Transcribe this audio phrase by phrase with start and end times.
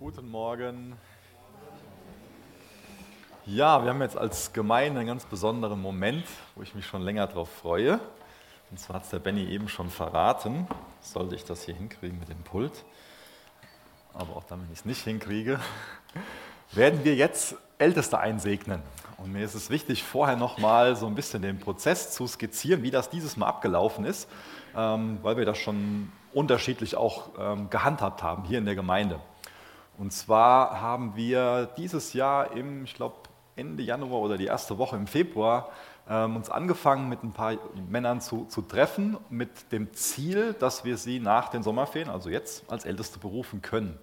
[0.00, 0.96] Guten Morgen.
[3.44, 7.26] Ja, wir haben jetzt als Gemeinde einen ganz besonderen Moment, wo ich mich schon länger
[7.26, 8.00] darauf freue.
[8.70, 10.66] Und zwar hat es der Benny eben schon verraten.
[11.02, 12.86] Sollte ich das hier hinkriegen mit dem Pult?
[14.14, 15.60] Aber auch damit ich es nicht hinkriege,
[16.72, 18.80] werden wir jetzt Älteste einsegnen.
[19.18, 22.90] Und mir ist es wichtig, vorher nochmal so ein bisschen den Prozess zu skizzieren, wie
[22.90, 24.30] das dieses Mal abgelaufen ist,
[24.74, 29.20] ähm, weil wir das schon unterschiedlich auch ähm, gehandhabt haben hier in der Gemeinde.
[30.00, 33.16] Und zwar haben wir dieses Jahr im, ich glaube,
[33.54, 35.68] Ende Januar oder die erste Woche im Februar
[36.08, 40.96] ähm, uns angefangen, mit ein paar Männern zu, zu treffen, mit dem Ziel, dass wir
[40.96, 43.98] sie nach den Sommerferien, also jetzt, als Älteste berufen können.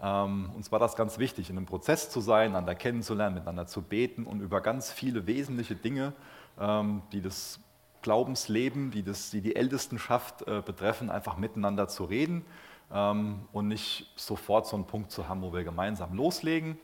[0.00, 3.82] Ähm, uns war das ganz wichtig, in einem Prozess zu sein, einander kennenzulernen, miteinander zu
[3.82, 6.12] beten und über ganz viele wesentliche Dinge,
[6.60, 7.58] ähm, die das
[8.02, 12.44] Glaubensleben, die, das, die die Ältestenschaft äh, betreffen, einfach miteinander zu reden
[12.92, 16.78] ähm, und nicht sofort so einen Punkt zu haben, wo wir gemeinsam loslegen.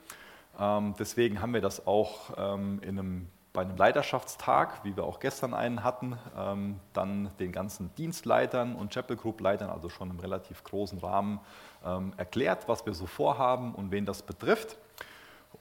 [0.59, 5.21] Ähm, deswegen haben wir das auch ähm, in einem, bei einem Leiterschaftstag, wie wir auch
[5.21, 10.21] gestern einen hatten, ähm, dann den ganzen Dienstleitern und Chapel Group Leitern, also schon im
[10.21, 11.41] relativ großen Rahmen,
[11.85, 14.79] ähm, erklärt, was wir so vorhaben und wen das betrifft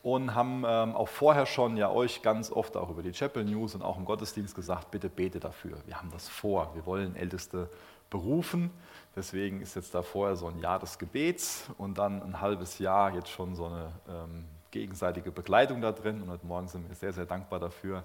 [0.05, 3.73] und haben ähm, auch vorher schon ja euch ganz oft auch über die Chapel News
[3.73, 5.77] und auch im Gottesdienst gesagt, bitte bete dafür.
[5.87, 6.69] Wir haben das vor.
[6.75, 7.69] Wir wollen Älteste
[8.15, 8.71] berufen.
[9.13, 13.13] Deswegen ist jetzt da vorher so ein Jahr des Gebets und dann ein halbes Jahr
[13.13, 16.21] jetzt schon so eine ähm, gegenseitige Begleitung da drin.
[16.21, 18.03] Und heute Morgen sind wir sehr, sehr dankbar dafür,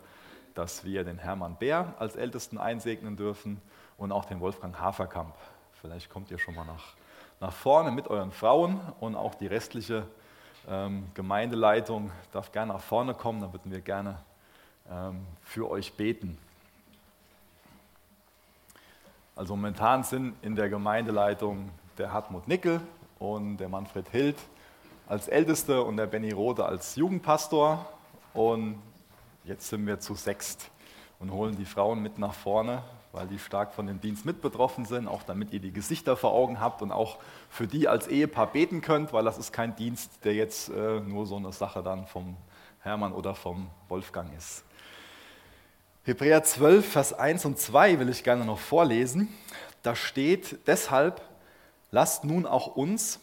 [0.55, 3.63] dass wir den Hermann Bär als Ältesten einsegnen dürfen
[3.97, 5.37] und auch den Wolfgang Haferkamp.
[5.81, 6.95] Vielleicht kommt ihr schon mal nach,
[7.39, 10.07] nach vorne mit euren Frauen und auch die restliche
[10.69, 14.19] ähm, Gemeindeleitung darf gerne nach vorne kommen, da würden wir gerne
[14.91, 16.37] ähm, für euch beten.
[19.41, 22.79] Also momentan sind in der Gemeindeleitung der Hartmut Nickel
[23.19, 24.37] und der Manfred Hild
[25.09, 27.87] als Älteste und der Benny Rode als Jugendpastor.
[28.35, 28.83] Und
[29.45, 30.71] jetzt sind wir zu sechst
[31.21, 32.83] und holen die Frauen mit nach vorne,
[33.13, 36.35] weil die stark von dem Dienst mit betroffen sind, auch damit ihr die Gesichter vor
[36.35, 37.17] Augen habt und auch
[37.49, 41.25] für die als Ehepaar beten könnt, weil das ist kein Dienst, der jetzt äh, nur
[41.25, 42.37] so eine Sache dann vom
[42.81, 44.67] Hermann oder vom Wolfgang ist.
[46.11, 49.29] Hebräer 12, Vers 1 und 2 will ich gerne noch vorlesen.
[49.85, 51.23] Da steht, deshalb
[51.93, 53.21] lasst nun auch uns,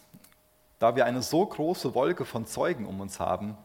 [0.80, 3.58] da wir eine so große Wolke von Zeugen um uns haben,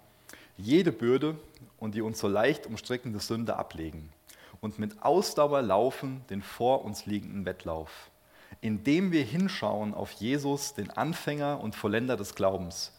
[0.57, 1.37] jede Bürde
[1.79, 4.13] und die uns so leicht umstrickende Sünde ablegen
[4.61, 8.11] und mit Ausdauer laufen den vor uns liegenden Wettlauf,
[8.61, 12.91] indem wir hinschauen auf Jesus, den Anfänger und Vollender des Glaubens,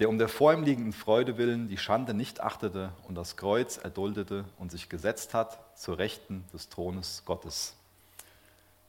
[0.00, 3.76] der um der vor ihm liegenden Freude willen die Schande nicht achtete und das Kreuz
[3.76, 7.76] erduldete und sich gesetzt hat zur Rechten des Thrones Gottes.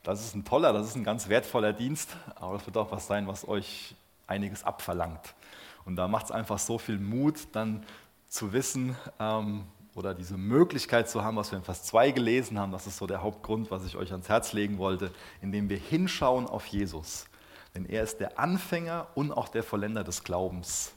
[0.04, 3.08] Das ist ein toller, das ist ein ganz wertvoller Dienst, aber das wird auch was
[3.08, 3.94] sein, was euch
[4.26, 5.36] einiges abverlangt.
[5.84, 7.86] Und da macht es einfach so viel Mut, dann
[8.30, 12.72] zu wissen ähm, oder diese Möglichkeit zu haben, was wir in Vers 2 gelesen haben,
[12.72, 15.12] das ist so der Hauptgrund, was ich euch ans Herz legen wollte,
[15.42, 17.26] indem wir hinschauen auf Jesus.
[17.76, 20.94] Denn er ist der Anfänger und auch der Vollender des Glaubens.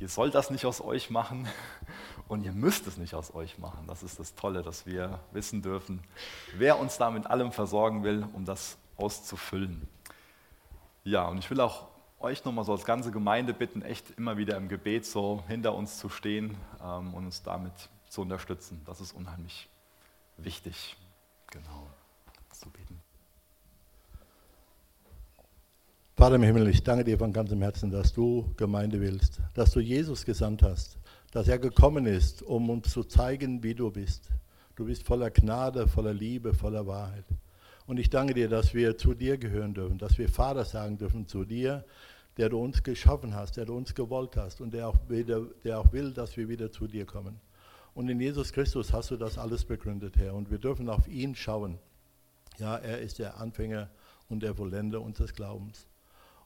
[0.00, 1.46] Ihr sollt das nicht aus euch machen
[2.28, 3.86] und ihr müsst es nicht aus euch machen.
[3.86, 6.02] Das ist das Tolle, dass wir wissen dürfen,
[6.56, 9.86] wer uns da mit allem versorgen will, um das auszufüllen.
[11.04, 11.88] Ja, und ich will auch
[12.18, 15.98] euch nochmal so als ganze Gemeinde bitten, echt immer wieder im Gebet so hinter uns
[15.98, 17.72] zu stehen ähm, und uns damit
[18.08, 18.82] zu unterstützen.
[18.86, 19.68] Das ist unheimlich
[20.38, 20.96] wichtig.
[21.50, 21.88] Genau.
[22.52, 22.99] Zu beten.
[26.20, 29.80] Vater im Himmel, ich danke dir von ganzem Herzen, dass du Gemeinde willst, dass du
[29.80, 30.98] Jesus gesandt hast,
[31.32, 34.28] dass er gekommen ist, um uns zu zeigen, wie du bist.
[34.76, 37.24] Du bist voller Gnade, voller Liebe, voller Wahrheit.
[37.86, 41.26] Und ich danke dir, dass wir zu dir gehören dürfen, dass wir Vater sagen dürfen
[41.26, 41.86] zu dir,
[42.36, 45.78] der du uns geschaffen hast, der du uns gewollt hast und der auch, wieder, der
[45.78, 47.40] auch will, dass wir wieder zu dir kommen.
[47.94, 50.34] Und in Jesus Christus hast du das alles begründet, Herr.
[50.34, 51.78] Und wir dürfen auf ihn schauen.
[52.58, 53.88] Ja, er ist der Anfänger
[54.28, 55.86] und der Vollender unseres Glaubens.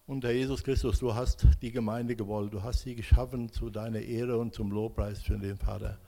[0.06, 4.00] Und Herr Jesus Christus, du hast die Gemeinde gewollt, du hast sie geschaffen zu deiner
[4.00, 5.98] Ehre und zum Lobpreis für den Vater.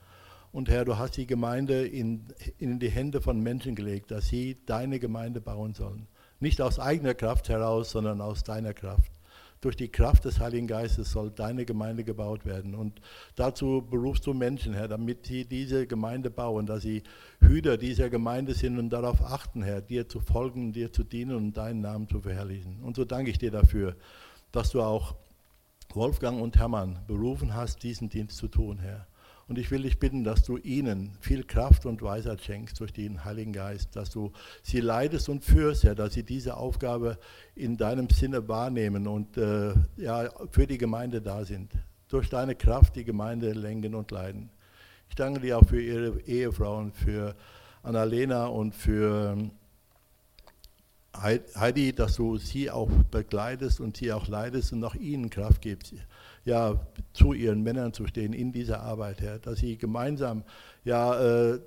[0.52, 2.26] Und Herr, du hast die Gemeinde in,
[2.58, 6.08] in die Hände von Menschen gelegt, dass sie deine Gemeinde bauen sollen.
[6.40, 9.12] Nicht aus eigener Kraft heraus, sondern aus deiner Kraft
[9.61, 12.75] durch die Kraft des Heiligen Geistes soll deine Gemeinde gebaut werden.
[12.75, 13.00] Und
[13.35, 17.03] dazu berufst du Menschen, Herr, damit sie diese Gemeinde bauen, dass sie
[17.41, 21.56] Hüter dieser Gemeinde sind und darauf achten, Herr, dir zu folgen, dir zu dienen und
[21.56, 22.81] deinen Namen zu verherrlichen.
[22.82, 23.97] Und so danke ich dir dafür,
[24.53, 25.14] dass du auch
[25.94, 29.06] Wolfgang und Hermann berufen hast, diesen Dienst zu tun, Herr.
[29.48, 33.25] Und ich will dich bitten, dass du ihnen viel Kraft und Weisheit schenkst durch den
[33.25, 34.32] Heiligen Geist, dass du
[34.62, 37.16] sie leidest und führst, Herr, dass sie diese Aufgabe
[37.54, 41.70] in deinem Sinne wahrnehmen und äh, ja, für die Gemeinde da sind.
[42.08, 44.50] Durch deine Kraft die Gemeinde lenken und leiden.
[45.08, 47.37] Ich danke dir auch für ihre Ehefrauen, für
[47.84, 49.38] Annalena und für
[51.22, 55.94] Heidi, dass du sie auch begleitest und sie auch leidest und auch ihnen Kraft gibst
[56.46, 56.81] ja,
[57.12, 60.44] zu ihren Männern zu stehen in dieser Arbeit, Herr, dass sie gemeinsam
[60.84, 61.60] ja, äh,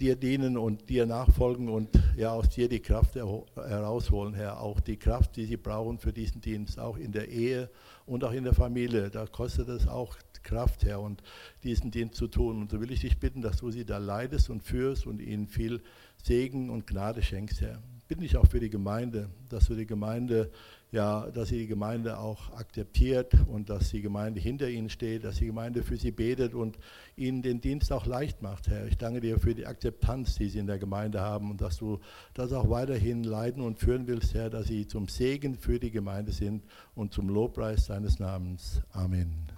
[0.00, 4.96] dir dienen und dir nachfolgen und ja aus dir die Kraft herausholen, Herr, auch die
[4.96, 7.68] Kraft, die sie brauchen für diesen Dienst, auch in der Ehe
[8.06, 9.10] und auch in der Familie.
[9.10, 11.22] Da kostet es auch Kraft, Herr, und
[11.62, 12.60] diesen Dienst zu tun.
[12.60, 15.46] Und so will ich dich bitten, dass du sie da leidest und führst und ihnen
[15.46, 15.82] viel
[16.22, 17.82] Segen und Gnade schenkst, Herr.
[18.08, 20.50] Bitte ich auch für die Gemeinde, dass du die Gemeinde
[20.92, 25.36] ja, dass sie die Gemeinde auch akzeptiert und dass die Gemeinde hinter ihnen steht, dass
[25.36, 26.78] die Gemeinde für sie betet und
[27.16, 28.86] ihnen den Dienst auch leicht macht, Herr.
[28.86, 31.98] Ich danke dir für die Akzeptanz, die sie in der Gemeinde haben und dass du
[32.34, 36.30] das auch weiterhin leiten und führen willst, Herr, dass sie zum Segen für die Gemeinde
[36.30, 36.62] sind
[36.94, 38.82] und zum Lobpreis deines Namens.
[38.92, 39.50] Amen.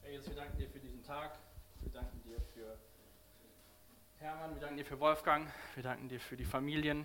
[0.00, 1.38] Herr Jesus, wir danken dir für diesen Tag.
[1.82, 2.78] Wir danken dir für
[4.16, 7.04] Hermann, wir danken dir für Wolfgang, wir danken dir für die Familien.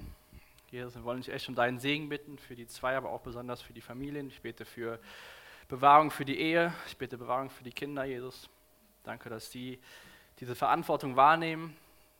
[0.71, 3.61] Jesus, wir wollen dich echt um deinen Segen bitten, für die zwei, aber auch besonders
[3.61, 4.29] für die Familien.
[4.29, 4.99] Ich bete für
[5.67, 8.49] Bewahrung für die Ehe, ich bete Bewahrung für die Kinder, Jesus.
[9.03, 9.81] Danke, dass die
[10.39, 11.75] diese Verantwortung wahrnehmen,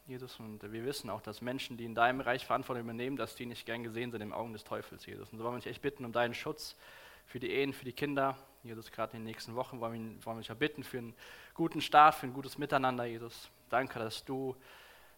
[0.06, 0.38] Jesus.
[0.38, 3.66] Und wir wissen auch, dass Menschen, die in deinem Reich Verantwortung übernehmen, dass die nicht
[3.66, 5.30] gern gesehen sind im Augen des Teufels, Jesus.
[5.32, 6.76] Und so wollen wir dich echt bitten um deinen Schutz
[7.28, 8.38] für die Ehen, für die Kinder.
[8.64, 11.14] Jesus, gerade in den nächsten Wochen wollen wir, wollen wir dich bitten für einen
[11.54, 13.50] guten Start, für ein gutes Miteinander, Jesus.
[13.70, 14.58] Danke, dass du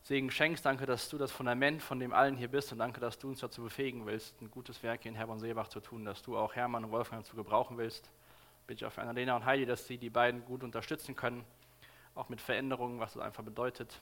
[0.03, 0.65] Segen schenkst.
[0.65, 3.39] Danke, dass du das Fundament von dem allen hier bist und danke, dass du uns
[3.39, 6.55] dazu befähigen willst, ein gutes Werk hier in Herborn Seebach zu tun, dass du auch
[6.55, 8.09] Hermann und Wolfgang dazu gebrauchen willst.
[8.67, 11.45] Bitte ich auch für Annalena und Heidi, dass sie die beiden gut unterstützen können,
[12.15, 14.01] auch mit Veränderungen, was das einfach bedeutet,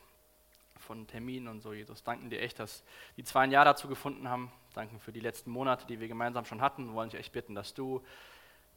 [0.79, 1.71] von Terminen und so.
[1.71, 2.83] Jesus, danken dir echt, dass
[3.15, 4.51] die zwei ein Jahr dazu gefunden haben.
[4.73, 6.95] Danken für die letzten Monate, die wir gemeinsam schon hatten.
[6.95, 8.01] Wollen dich echt bitten, dass du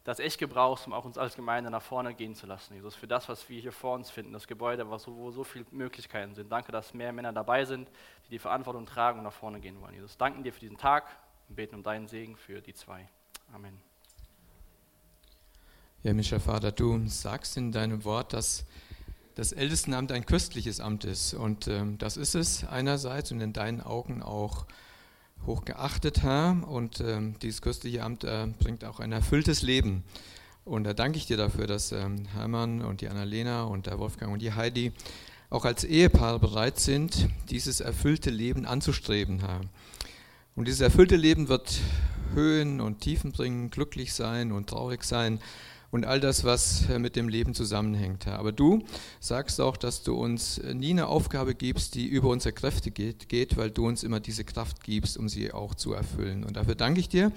[0.05, 3.07] das echt gebrauchst, um auch uns als Gemeinde nach vorne gehen zu lassen, Jesus, für
[3.07, 6.51] das, was wir hier vor uns finden, das Gebäude, wo so viele Möglichkeiten sind.
[6.51, 7.89] Danke, dass mehr Männer dabei sind,
[8.27, 9.95] die die Verantwortung tragen und nach vorne gehen wollen.
[9.95, 11.05] Jesus, danken dir für diesen Tag
[11.49, 13.09] und beten um deinen Segen für die zwei.
[13.51, 13.81] Amen.
[16.03, 18.63] Ja, Mischer Vater, du sagst in deinem Wort, dass
[19.33, 21.33] das Ältestenamt ein köstliches Amt ist.
[21.33, 24.67] Und ähm, das ist es einerseits und in deinen Augen auch
[25.45, 26.57] hochgeachtet, Herr.
[26.67, 30.03] Und ähm, dieses köstliche Amt äh, bringt auch ein erfülltes Leben.
[30.63, 34.33] Und da danke ich dir dafür, dass ähm, Hermann und die Annalena und der Wolfgang
[34.33, 34.93] und die Heidi
[35.49, 39.61] auch als Ehepaar bereit sind, dieses erfüllte Leben anzustreben, Herr.
[40.55, 41.79] Und dieses erfüllte Leben wird
[42.33, 45.39] Höhen und Tiefen bringen, glücklich sein und traurig sein
[45.95, 48.27] und all das, was äh, mit dem Leben zusammenhängt.
[48.27, 48.83] Aber du
[49.21, 53.29] sagst auch, dass du uns äh, nie eine Aufgabe gibst, die über unsere Kräfte geht,
[53.29, 56.43] geht, weil du uns immer diese Kraft gibst, um sie auch zu erfüllen.
[56.43, 57.31] Und dafür danke ich dir,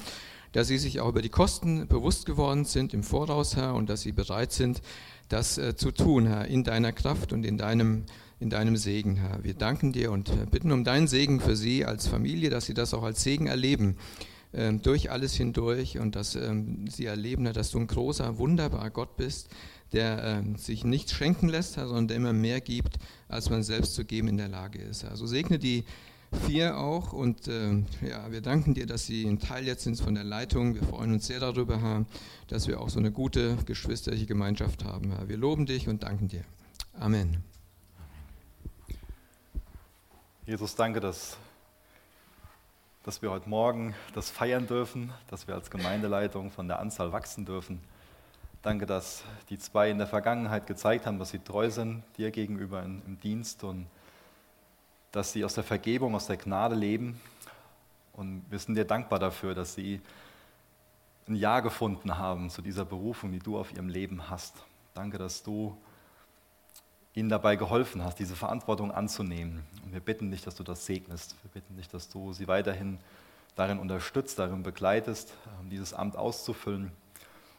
[0.51, 4.01] dass sie sich auch über die Kosten bewusst geworden sind im Voraus, Herr, und dass
[4.01, 4.83] sie bereit sind,
[5.29, 8.05] das äh, zu tun, Herr, in deiner Kraft und in deinem
[8.41, 9.43] in deinem Segen, Herr.
[9.43, 12.95] Wir danken dir und bitten um deinen Segen für sie als Familie, dass sie das
[12.95, 13.97] auch als Segen erleben
[14.53, 19.51] durch alles hindurch und dass ähm, sie erleben, dass du ein großer, wunderbarer Gott bist,
[19.93, 22.99] der ähm, sich nichts schenken lässt, sondern der immer mehr gibt,
[23.29, 25.05] als man selbst zu geben in der Lage ist.
[25.05, 25.85] Also segne die
[26.47, 30.25] vier auch und ja, wir danken dir, dass sie ein Teil jetzt sind von der
[30.25, 30.75] Leitung.
[30.75, 32.05] Wir freuen uns sehr darüber, Herr,
[32.49, 35.13] dass wir auch so eine gute geschwisterliche Gemeinschaft haben.
[35.13, 35.29] Herr.
[35.29, 36.45] Wir loben dich und danken dir.
[36.99, 37.43] Amen.
[40.47, 41.37] Jesus, danke, dass
[43.09, 47.47] dass wir heute Morgen das feiern dürfen, dass wir als Gemeindeleitung von der Anzahl wachsen
[47.47, 47.81] dürfen.
[48.61, 52.83] Danke, dass die zwei in der Vergangenheit gezeigt haben, dass sie treu sind dir gegenüber
[52.83, 53.87] im Dienst und
[55.11, 57.19] dass sie aus der Vergebung, aus der Gnade leben.
[58.13, 60.03] Und wir sind dir dankbar dafür, dass sie
[61.27, 64.55] ein Ja gefunden haben zu dieser Berufung, die du auf ihrem Leben hast.
[64.93, 65.75] Danke, dass du
[67.15, 69.65] ihnen dabei geholfen hast, diese Verantwortung anzunehmen.
[69.85, 71.35] Und wir bitten dich, dass du das segnest.
[71.43, 72.99] Wir bitten dich, dass du sie weiterhin
[73.57, 76.93] darin unterstützt, darin begleitest, ähm, dieses Amt auszufüllen.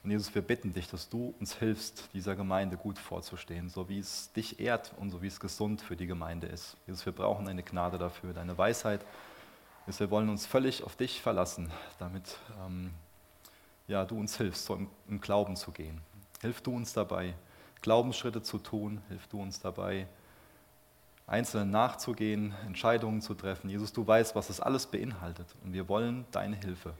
[0.01, 3.99] Und Jesus, wir bitten dich, dass du uns hilfst, dieser Gemeinde gut vorzustehen, so wie
[3.99, 6.77] es dich ehrt und so wie es gesund für die Gemeinde ist.
[6.87, 9.05] Jesus, wir brauchen deine Gnade dafür, deine Weisheit.
[9.85, 12.91] Jesus, wir wollen uns völlig auf dich verlassen, damit ähm,
[13.89, 15.99] ja, du uns hilfst, so im, im Glauben zu gehen.
[16.41, 17.33] Hilf du uns dabei.
[17.81, 19.01] Glaubensschritte zu tun.
[19.09, 20.07] Hilf du uns dabei,
[21.27, 23.69] einzelnen nachzugehen, Entscheidungen zu treffen.
[23.69, 26.93] Jesus, du weißt, was das alles beinhaltet und wir wollen deine Hilfe.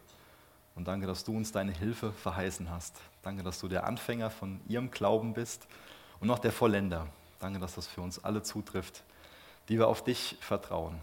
[0.75, 3.01] Und danke, dass du uns deine Hilfe verheißen hast.
[3.21, 5.67] Danke, dass du der Anfänger von ihrem Glauben bist
[6.19, 7.07] und noch der Vollender.
[7.39, 9.03] Danke, dass das für uns alle zutrifft,
[9.67, 11.00] die wir auf dich vertrauen.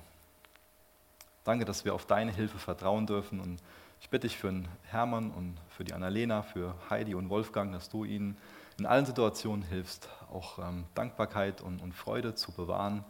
[1.45, 3.41] Danke, dass wir auf deine Hilfe vertrauen dürfen.
[3.41, 3.61] Und
[4.01, 7.89] ich bitte dich für den Hermann und für die Annalena, für Heidi und Wolfgang, dass
[7.89, 8.37] du ihnen
[8.79, 13.05] in allen Situationen hilfst, auch ähm, Dankbarkeit und, und Freude zu bewahren,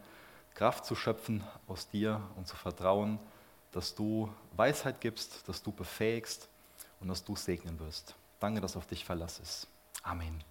[0.54, 3.18] Kraft zu schöpfen aus dir und zu vertrauen,
[3.72, 6.48] dass du Weisheit gibst, dass du befähigst
[7.00, 8.14] und dass du segnen wirst.
[8.40, 9.66] Danke, dass auf dich Verlass ist.
[10.02, 10.42] Amen.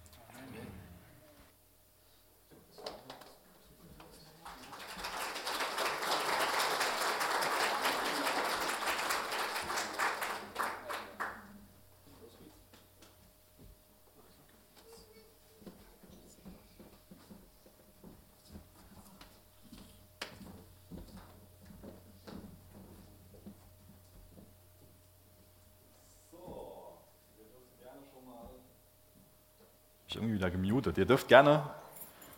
[30.08, 30.95] Ich irgendwie wieder gemutet.
[31.06, 31.62] Ihr dürft gerne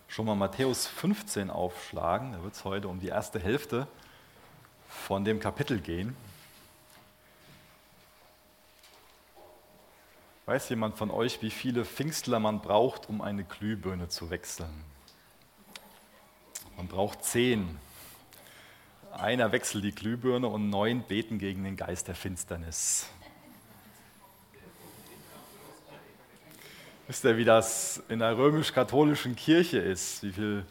[0.09, 2.33] schon mal Matthäus 15 aufschlagen.
[2.35, 3.89] Da wird es heute um die erste Hälfte
[4.91, 6.15] von dem Kapitel gehen.
[10.45, 14.85] Weiß jemand von euch, wie viele Pfingstler man braucht, um eine Glühbirne zu wechseln?
[16.77, 17.79] Man braucht zehn.
[19.13, 23.09] Einer wechselt die Glühbirne und neun beten gegen den Geist der Finsternis.
[27.09, 30.67] Wisst ihr, wie das in der römisch-katholischen Kirche ist, wie viele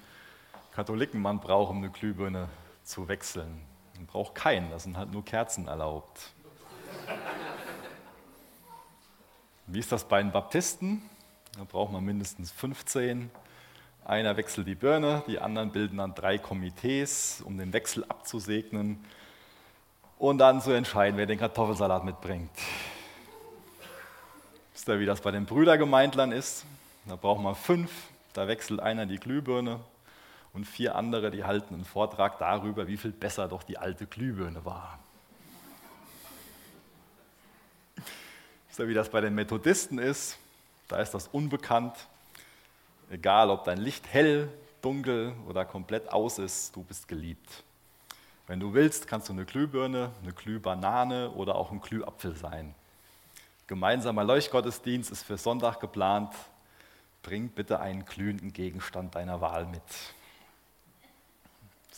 [0.71, 2.47] Katholiken man braucht, um eine Glühbirne
[2.83, 3.59] zu wechseln?
[3.95, 6.31] Man braucht keinen, das sind halt nur Kerzen erlaubt.
[9.65, 11.01] Wie ist das bei den Baptisten?
[11.57, 13.31] Da braucht man mindestens 15.
[14.05, 19.03] Einer wechselt die Birne, die anderen bilden dann drei Komitees, um den Wechsel abzusegnen
[20.19, 22.51] und dann zu entscheiden, wer den Kartoffelsalat mitbringt.
[24.77, 26.63] Wisst ihr, wie das bei den Brüdergemeindlern ist?
[27.07, 27.89] Da braucht man fünf,
[28.33, 29.79] da wechselt einer die Glühbirne
[30.53, 34.63] und vier andere, die halten einen Vortrag darüber, wie viel besser doch die alte Glühbirne
[34.65, 34.99] war.
[38.67, 40.37] Wisst ihr, wie das bei den Methodisten ist?
[40.89, 41.95] Da ist das unbekannt.
[43.09, 44.47] Egal, ob dein Licht hell,
[44.83, 47.63] dunkel oder komplett aus ist, du bist geliebt.
[48.45, 52.75] Wenn du willst, kannst du eine Glühbirne, eine Glühbanane oder auch ein Glühapfel sein.
[53.67, 56.33] Gemeinsamer Leuchtgottesdienst ist für Sonntag geplant.
[57.21, 59.83] Bring bitte einen glühenden Gegenstand deiner Wahl mit.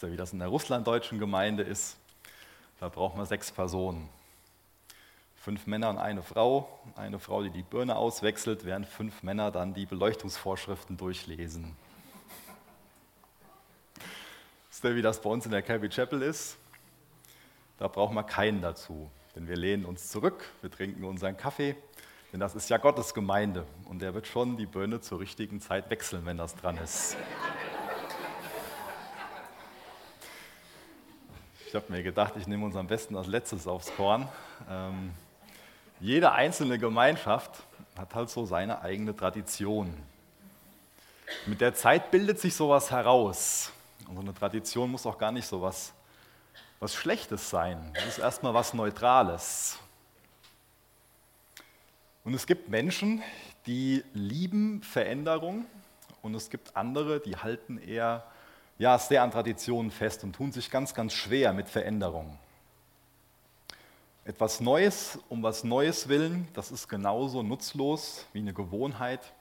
[0.01, 1.97] Ihr, wie das in der russlanddeutschen Gemeinde ist?
[2.79, 4.09] Da braucht man sechs Personen.
[5.35, 6.79] Fünf Männer und eine Frau.
[6.95, 11.75] Eine Frau, die die Birne auswechselt, während fünf Männer dann die Beleuchtungsvorschriften durchlesen.
[14.81, 16.57] Ihr, wie das bei uns in der Calvary Chapel ist?
[17.77, 19.11] Da braucht man keinen dazu.
[19.39, 21.77] Denn wir lehnen uns zurück, wir trinken unseren Kaffee,
[22.33, 25.89] denn das ist ja Gottes Gemeinde und der wird schon die Birne zur richtigen Zeit
[25.89, 27.15] wechseln, wenn das dran ist.
[31.65, 34.27] Ich habe mir gedacht, ich nehme uns am besten als letztes aufs Korn.
[34.69, 35.11] Ähm,
[36.01, 37.63] jede einzelne Gemeinschaft
[37.97, 39.95] hat halt so seine eigene Tradition.
[41.45, 43.71] Mit der Zeit bildet sich sowas heraus.
[44.05, 45.61] Und so eine Tradition muss auch gar nicht so
[46.79, 47.91] was Schlechtes sein.
[47.93, 49.77] Das ist erstmal was Neutrales.
[52.23, 53.21] Und es gibt Menschen,
[53.65, 55.65] die lieben Veränderung
[56.21, 58.25] und es gibt andere, die halten eher
[58.77, 62.37] ja, sehr an Traditionen fest und tun sich ganz, ganz schwer mit Veränderungen.
[64.23, 69.33] Etwas Neues um was Neues willen, das ist genauso nutzlos wie eine Gewohnheit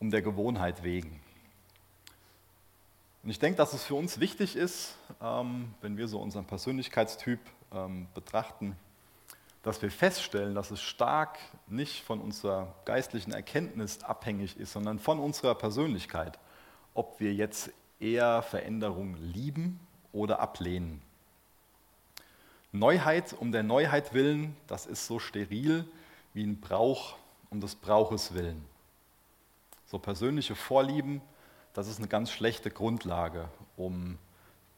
[0.00, 1.20] um der Gewohnheit wegen.
[3.22, 7.38] Und ich denke, dass es für uns wichtig ist, ähm, wenn wir so unseren Persönlichkeitstyp
[7.72, 8.76] ähm, betrachten,
[9.62, 11.38] dass wir feststellen, dass es stark
[11.68, 16.36] nicht von unserer geistlichen Erkenntnis abhängig ist, sondern von unserer Persönlichkeit,
[16.94, 19.78] ob wir jetzt eher Veränderung lieben
[20.12, 21.00] oder ablehnen.
[22.72, 25.84] Neuheit um der Neuheit willen, das ist so steril
[26.34, 27.14] wie ein Brauch
[27.50, 28.64] um des Brauches willen.
[29.86, 31.20] So persönliche Vorlieben
[31.74, 34.18] das ist eine ganz schlechte Grundlage, um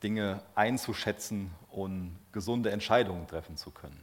[0.02, 4.00] Dinge einzuschätzen und gesunde Entscheidungen treffen zu können.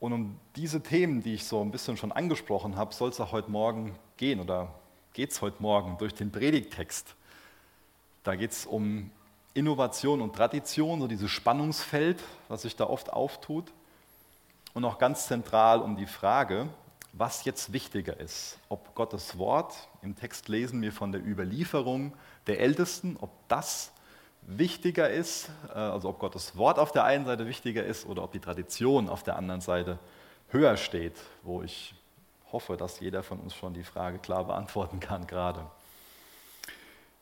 [0.00, 3.32] Und um diese Themen, die ich so ein bisschen schon angesprochen habe, soll es auch
[3.32, 4.72] heute Morgen gehen oder
[5.12, 7.14] geht es heute Morgen durch den Predigtext.
[8.22, 9.10] Da geht es um
[9.54, 13.72] Innovation und Tradition, so dieses Spannungsfeld, was sich da oft auftut.
[14.72, 16.68] Und auch ganz zentral um die Frage,
[17.12, 18.58] was jetzt wichtiger ist.
[18.68, 22.12] Ob Gottes Wort, im Text lesen wir von der Überlieferung
[22.46, 23.92] der Ältesten, ob das
[24.42, 28.32] wichtiger ist, äh, also ob Gottes Wort auf der einen Seite wichtiger ist oder ob
[28.32, 29.98] die Tradition auf der anderen Seite
[30.48, 31.94] höher steht, wo ich
[32.52, 35.66] hoffe, dass jeder von uns schon die Frage klar beantworten kann gerade.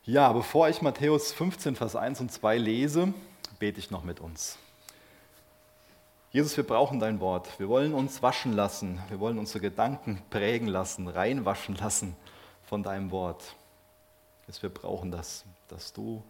[0.05, 3.13] Ja, bevor ich Matthäus 15, Vers 1 und 2 lese,
[3.59, 4.57] bete ich noch mit uns.
[6.31, 7.57] Jesus, wir brauchen dein Wort.
[7.57, 9.01] Wir wollen uns waschen lassen.
[9.07, 12.15] Wir wollen unsere Gedanken prägen lassen, reinwaschen lassen
[12.63, 13.55] von deinem Wort.
[14.45, 16.21] Jesus, wir brauchen das, dass du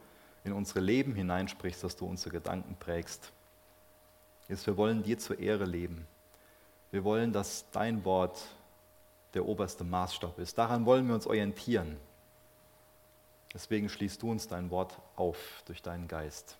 [0.44, 3.32] in unsere Leben hineinsprichst, dass du unsere Gedanken prägst.
[4.48, 6.08] Jesus, wir wollen dir zur Ehre leben.
[6.92, 8.39] Wir wollen, dass dein Wort
[9.34, 10.58] der oberste Maßstab ist.
[10.58, 11.98] Daran wollen wir uns orientieren.
[13.54, 16.58] Deswegen schließt du uns dein Wort auf durch deinen Geist.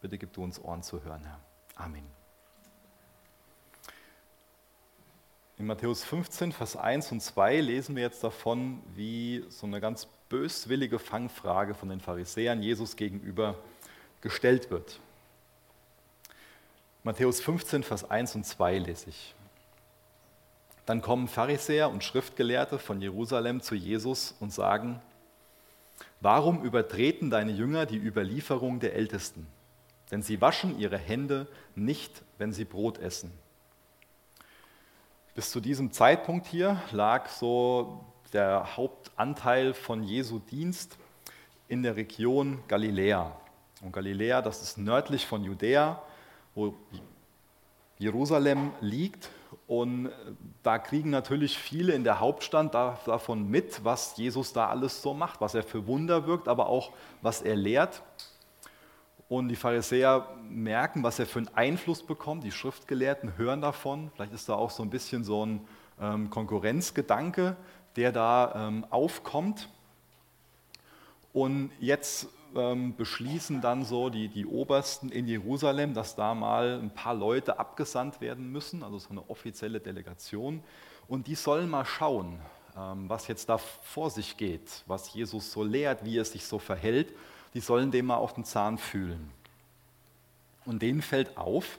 [0.00, 1.47] Bitte gib du uns Ohren zu hören, Herr.
[1.78, 2.02] Amen.
[5.58, 10.06] In Matthäus 15, Vers 1 und 2 lesen wir jetzt davon, wie so eine ganz
[10.28, 13.56] böswillige Fangfrage von den Pharisäern Jesus gegenüber
[14.20, 15.00] gestellt wird.
[17.04, 19.34] Matthäus 15, Vers 1 und 2 lese ich.
[20.84, 25.00] Dann kommen Pharisäer und Schriftgelehrte von Jerusalem zu Jesus und sagen,
[26.20, 29.46] warum übertreten deine Jünger die Überlieferung der Ältesten?
[30.10, 33.32] Denn sie waschen ihre Hände nicht, wenn sie Brot essen.
[35.34, 40.98] Bis zu diesem Zeitpunkt hier lag so der Hauptanteil von Jesu Dienst
[41.68, 43.36] in der Region Galiläa.
[43.82, 46.02] Und Galiläa, das ist nördlich von Judäa,
[46.54, 46.74] wo
[47.98, 49.30] Jerusalem liegt.
[49.66, 50.10] Und
[50.62, 55.40] da kriegen natürlich viele in der Hauptstadt davon mit, was Jesus da alles so macht,
[55.40, 58.02] was er für Wunder wirkt, aber auch was er lehrt.
[59.28, 62.44] Und die Pharisäer merken, was er für einen Einfluss bekommt.
[62.44, 64.10] Die Schriftgelehrten hören davon.
[64.14, 65.60] Vielleicht ist da auch so ein bisschen so ein
[66.00, 67.56] ähm, Konkurrenzgedanke,
[67.96, 69.68] der da ähm, aufkommt.
[71.34, 76.90] Und jetzt ähm, beschließen dann so die, die Obersten in Jerusalem, dass da mal ein
[76.90, 80.62] paar Leute abgesandt werden müssen, also so eine offizielle Delegation.
[81.06, 82.38] Und die sollen mal schauen,
[83.08, 87.12] was jetzt da vor sich geht, was Jesus so lehrt, wie er sich so verhält.
[87.54, 89.30] Die sollen dem mal auf den Zahn fühlen.
[90.64, 91.78] Und denen fällt auf,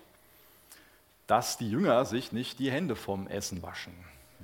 [1.28, 3.94] dass die Jünger sich nicht die Hände vom Essen waschen.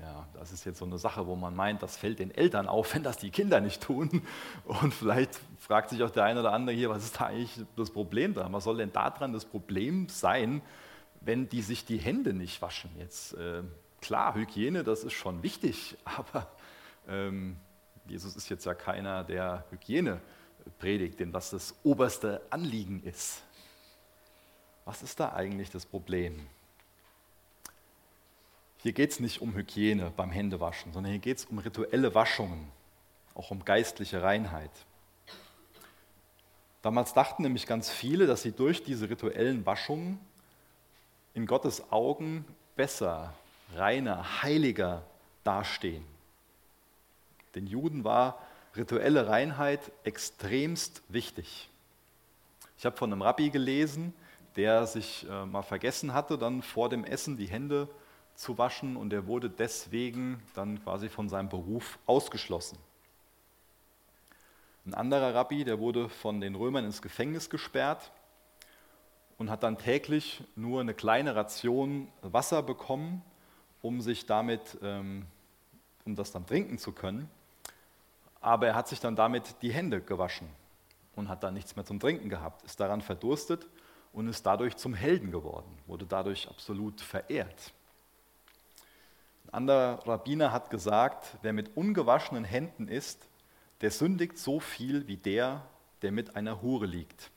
[0.01, 2.93] Ja, das ist jetzt so eine Sache, wo man meint, das fällt den Eltern auf,
[2.93, 4.21] wenn das die Kinder nicht tun.
[4.65, 7.89] Und vielleicht fragt sich auch der eine oder andere hier, was ist da eigentlich das
[7.89, 8.53] Problem dran?
[8.53, 10.61] Was soll denn daran das Problem sein,
[11.21, 12.91] wenn die sich die Hände nicht waschen?
[12.99, 13.63] Jetzt äh,
[14.05, 16.47] klar, Hygiene, das ist schon wichtig, aber
[17.07, 17.57] ähm,
[18.07, 20.21] Jesus ist jetzt ja keiner, der Hygiene
[20.77, 23.41] predigt, denn was das oberste Anliegen ist.
[24.85, 26.47] Was ist da eigentlich das Problem?
[28.83, 32.69] Hier geht es nicht um Hygiene beim Händewaschen, sondern hier geht es um rituelle Waschungen,
[33.33, 34.69] auch um geistliche Reinheit.
[36.83, 40.19] Damals dachten nämlich ganz viele, dass sie durch diese rituellen Waschungen
[41.33, 43.33] in Gottes Augen besser,
[43.73, 45.03] reiner, heiliger
[45.43, 46.05] dastehen.
[47.55, 48.39] Den Juden war
[48.75, 51.69] rituelle Reinheit extremst wichtig.
[52.77, 54.13] Ich habe von einem Rabbi gelesen,
[54.55, 57.87] der sich äh, mal vergessen hatte, dann vor dem Essen die Hände
[58.35, 62.77] zu waschen und er wurde deswegen dann quasi von seinem Beruf ausgeschlossen.
[64.85, 68.11] Ein anderer Rabbi, der wurde von den Römern ins Gefängnis gesperrt
[69.37, 73.23] und hat dann täglich nur eine kleine Ration Wasser bekommen,
[73.85, 75.27] um sich damit, ähm,
[76.05, 77.29] um das dann trinken zu können.
[78.41, 80.49] Aber er hat sich dann damit die Hände gewaschen
[81.15, 83.67] und hat dann nichts mehr zum Trinken gehabt, ist daran verdurstet
[84.11, 87.73] und ist dadurch zum Helden geworden, wurde dadurch absolut verehrt.
[89.45, 93.27] Ein anderer Rabbiner hat gesagt, wer mit ungewaschenen Händen isst,
[93.81, 95.63] der sündigt so viel wie der,
[96.01, 97.29] der mit einer Hure liegt.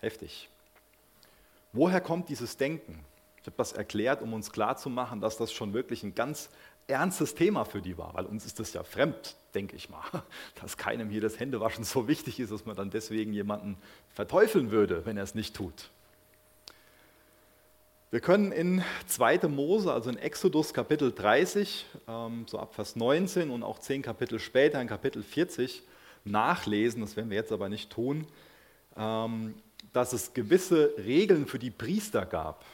[0.00, 0.50] Heftig.
[1.72, 3.02] Woher kommt dieses Denken?
[3.44, 6.48] Ich habe das erklärt, um uns klarzumachen, dass das schon wirklich ein ganz
[6.86, 10.00] ernstes Thema für die war, weil uns ist das ja fremd, denke ich mal,
[10.62, 13.76] dass keinem hier das Händewaschen so wichtig ist, dass man dann deswegen jemanden
[14.14, 15.90] verteufeln würde, wenn er es nicht tut.
[18.10, 19.46] Wir können in 2.
[19.48, 24.38] Mose, also in Exodus Kapitel 30, ähm, so ab Vers 19 und auch zehn Kapitel
[24.38, 25.82] später, in Kapitel 40,
[26.24, 28.26] nachlesen, das werden wir jetzt aber nicht tun,
[28.96, 29.54] ähm,
[29.92, 32.64] dass es gewisse Regeln für die Priester gab.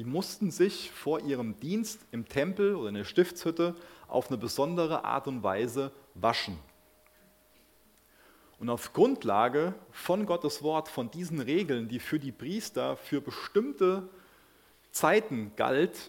[0.00, 3.74] Die mussten sich vor ihrem Dienst im Tempel oder in der Stiftshütte
[4.08, 6.58] auf eine besondere Art und Weise waschen.
[8.58, 14.08] Und auf Grundlage von Gottes Wort, von diesen Regeln, die für die Priester für bestimmte
[14.90, 16.08] Zeiten galt,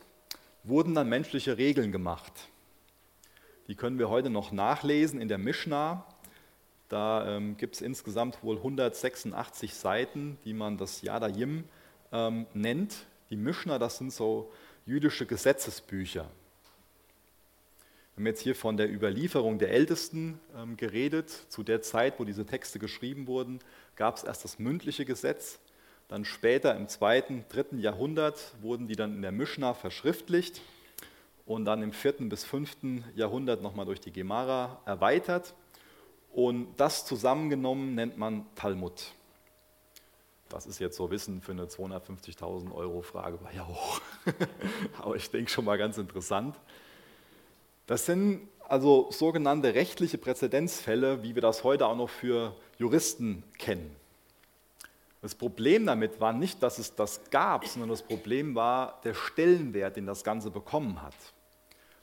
[0.64, 2.32] wurden dann menschliche Regeln gemacht.
[3.68, 6.06] Die können wir heute noch nachlesen in der Mishnah.
[6.88, 11.66] Da ähm, gibt es insgesamt wohl 186 Seiten, die man das Yadayim
[12.14, 14.52] ähm, nennt, Die Mishnah, das sind so
[14.86, 16.24] jüdische Gesetzesbücher.
[16.24, 21.30] Wir haben jetzt hier von der Überlieferung der Ältesten ähm, geredet.
[21.48, 23.60] Zu der Zeit, wo diese Texte geschrieben wurden,
[23.96, 25.60] gab es erst das mündliche Gesetz.
[26.10, 30.60] Dann später im zweiten, dritten Jahrhundert wurden die dann in der Mishnah verschriftlicht
[31.46, 35.54] und dann im vierten bis fünften Jahrhundert nochmal durch die Gemara erweitert.
[36.34, 39.14] Und das zusammengenommen nennt man Talmud.
[40.52, 44.02] Das ist jetzt so Wissen für eine 250.000 Euro Frage, war ja hoch.
[45.02, 46.56] Aber ich denke schon mal ganz interessant.
[47.88, 53.96] Das sind also sogenannte rechtliche Präzedenzfälle, wie wir das heute auch noch für Juristen kennen.
[55.22, 59.96] Das Problem damit war nicht, dass es das gab, sondern das Problem war der Stellenwert,
[59.96, 61.16] den das Ganze bekommen hat.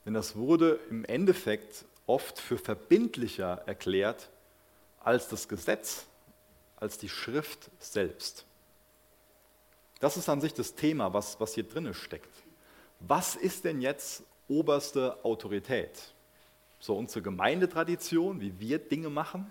[0.07, 4.31] Denn das wurde im Endeffekt oft für verbindlicher erklärt
[5.01, 6.07] als das Gesetz,
[6.81, 8.45] als die Schrift selbst.
[10.01, 12.33] Das ist an sich das Thema, was, was hier drin steckt.
[13.01, 16.15] Was ist denn jetzt oberste Autorität?
[16.81, 19.51] So unsere Gemeindetradition, wie wir Dinge machen,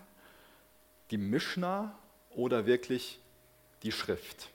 [1.12, 1.98] die Mishnah
[2.32, 3.20] oder wirklich
[3.84, 4.50] die Schrift?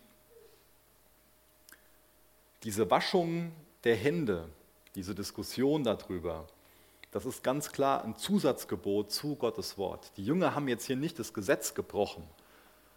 [2.62, 3.52] Diese Waschung
[3.84, 4.48] der Hände,
[4.94, 6.46] diese Diskussion darüber,
[7.10, 10.12] das ist ganz klar ein Zusatzgebot zu Gottes Wort.
[10.16, 12.24] Die Jünger haben jetzt hier nicht das Gesetz gebrochen,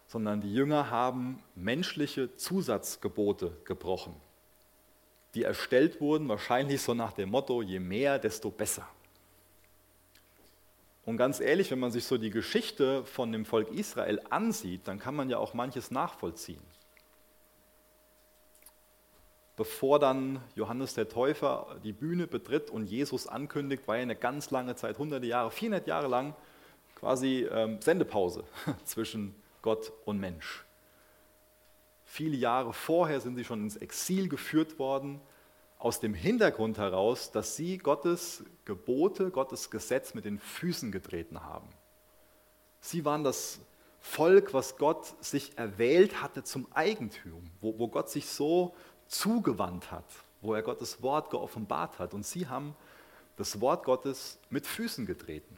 [0.06, 4.14] sondern die Jünger haben menschliche Zusatzgebote gebrochen,
[5.34, 8.88] die erstellt wurden, wahrscheinlich so nach dem Motto, je mehr, desto besser.
[11.04, 14.98] Und ganz ehrlich, wenn man sich so die Geschichte von dem Volk Israel ansieht, dann
[14.98, 16.62] kann man ja auch manches nachvollziehen.
[19.56, 24.50] Bevor dann Johannes der Täufer die Bühne betritt und Jesus ankündigt, war ja eine ganz
[24.50, 26.34] lange Zeit, hunderte Jahre, 400 Jahre lang,
[26.96, 28.44] quasi ähm, Sendepause
[28.84, 29.34] zwischen
[29.66, 30.64] Gott und Mensch.
[32.04, 35.20] Viele Jahre vorher sind sie schon ins Exil geführt worden,
[35.76, 41.68] aus dem Hintergrund heraus, dass sie Gottes Gebote, Gottes Gesetz mit den Füßen getreten haben.
[42.80, 43.58] Sie waren das
[43.98, 48.72] Volk, was Gott sich erwählt hatte zum Eigentum, wo, wo Gott sich so
[49.08, 50.06] zugewandt hat,
[50.42, 52.14] wo er Gottes Wort geoffenbart hat.
[52.14, 52.76] Und sie haben
[53.34, 55.56] das Wort Gottes mit Füßen getreten,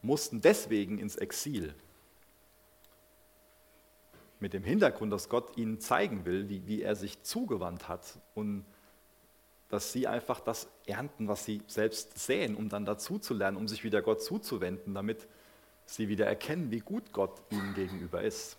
[0.00, 1.74] mussten deswegen ins Exil
[4.40, 8.64] mit dem Hintergrund, dass Gott ihnen zeigen will, wie, wie er sich zugewandt hat und
[9.68, 13.68] dass sie einfach das ernten, was sie selbst säen, um dann dazu zu lernen, um
[13.68, 15.28] sich wieder Gott zuzuwenden, damit
[15.86, 18.56] sie wieder erkennen, wie gut Gott ihnen gegenüber ist.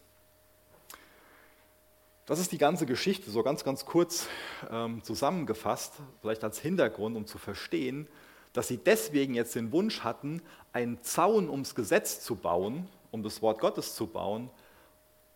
[2.26, 4.28] Das ist die ganze Geschichte, so ganz, ganz kurz
[4.70, 8.08] ähm, zusammengefasst, vielleicht als Hintergrund, um zu verstehen,
[8.54, 10.42] dass sie deswegen jetzt den Wunsch hatten,
[10.72, 14.50] einen Zaun ums Gesetz zu bauen, um das Wort Gottes zu bauen,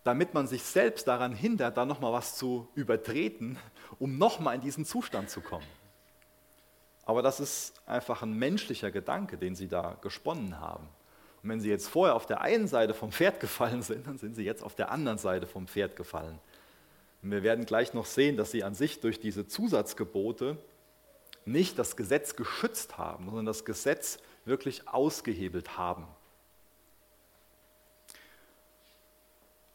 [0.06, 3.58] damit man sich selbst daran hindert, da nochmal was zu übertreten,
[3.98, 5.66] um nochmal in diesen Zustand zu kommen.
[7.04, 10.88] Aber das ist einfach ein menschlicher Gedanke, den sie da gesponnen haben.
[11.42, 14.34] Und wenn sie jetzt vorher auf der einen Seite vom Pferd gefallen sind, dann sind
[14.34, 16.38] sie jetzt auf der anderen Seite vom Pferd gefallen.
[17.22, 20.56] Und wir werden gleich noch sehen, dass sie an sich durch diese Zusatzgebote
[21.44, 26.06] nicht das Gesetz geschützt haben, sondern das Gesetz wirklich ausgehebelt haben.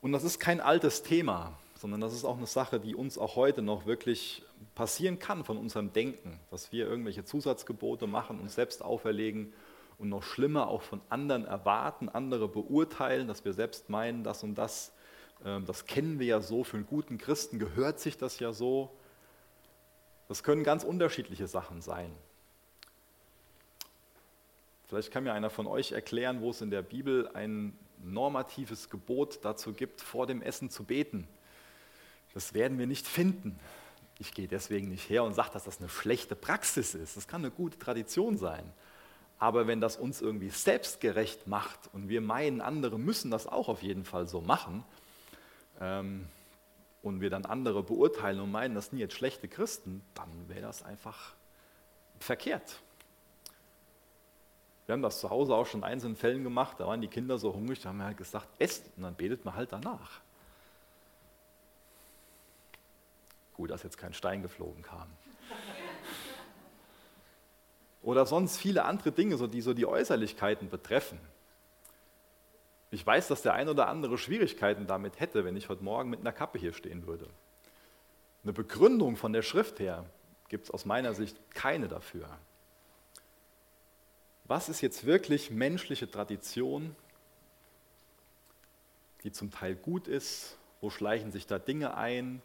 [0.01, 3.35] Und das ist kein altes Thema, sondern das ist auch eine Sache, die uns auch
[3.35, 8.83] heute noch wirklich passieren kann von unserem Denken, dass wir irgendwelche Zusatzgebote machen, uns selbst
[8.83, 9.53] auferlegen
[9.99, 14.55] und noch schlimmer auch von anderen erwarten, andere beurteilen, dass wir selbst meinen, das und
[14.55, 14.91] das,
[15.45, 18.89] ähm, das kennen wir ja so, für einen guten Christen gehört sich das ja so.
[20.27, 22.11] Das können ganz unterschiedliche Sachen sein.
[24.87, 29.39] Vielleicht kann mir einer von euch erklären, wo es in der Bibel ein normatives Gebot
[29.43, 31.27] dazu gibt, vor dem Essen zu beten.
[32.33, 33.59] Das werden wir nicht finden.
[34.19, 37.17] Ich gehe deswegen nicht her und sage, dass das eine schlechte Praxis ist.
[37.17, 38.71] Das kann eine gute Tradition sein.
[39.39, 43.81] Aber wenn das uns irgendwie selbstgerecht macht und wir meinen, andere müssen das auch auf
[43.81, 44.83] jeden Fall so machen,
[45.79, 46.27] ähm,
[47.01, 50.83] und wir dann andere beurteilen und meinen, das sind jetzt schlechte Christen, dann wäre das
[50.83, 51.33] einfach
[52.19, 52.81] verkehrt.
[54.85, 57.37] Wir haben das zu Hause auch schon in einzelnen Fällen gemacht, da waren die Kinder
[57.37, 60.21] so hungrig, da haben wir halt gesagt, esst und dann betet man halt danach.
[63.53, 65.07] Gut, dass jetzt kein Stein geflogen kam.
[68.01, 71.19] Oder sonst viele andere Dinge, so die so die Äußerlichkeiten betreffen.
[72.89, 76.19] Ich weiß, dass der ein oder andere Schwierigkeiten damit hätte, wenn ich heute Morgen mit
[76.19, 77.27] einer Kappe hier stehen würde.
[78.43, 80.05] Eine Begründung von der Schrift her
[80.49, 82.27] gibt es aus meiner Sicht keine dafür
[84.51, 86.93] was ist jetzt wirklich menschliche Tradition,
[89.23, 92.41] die zum Teil gut ist, wo schleichen sich da Dinge ein,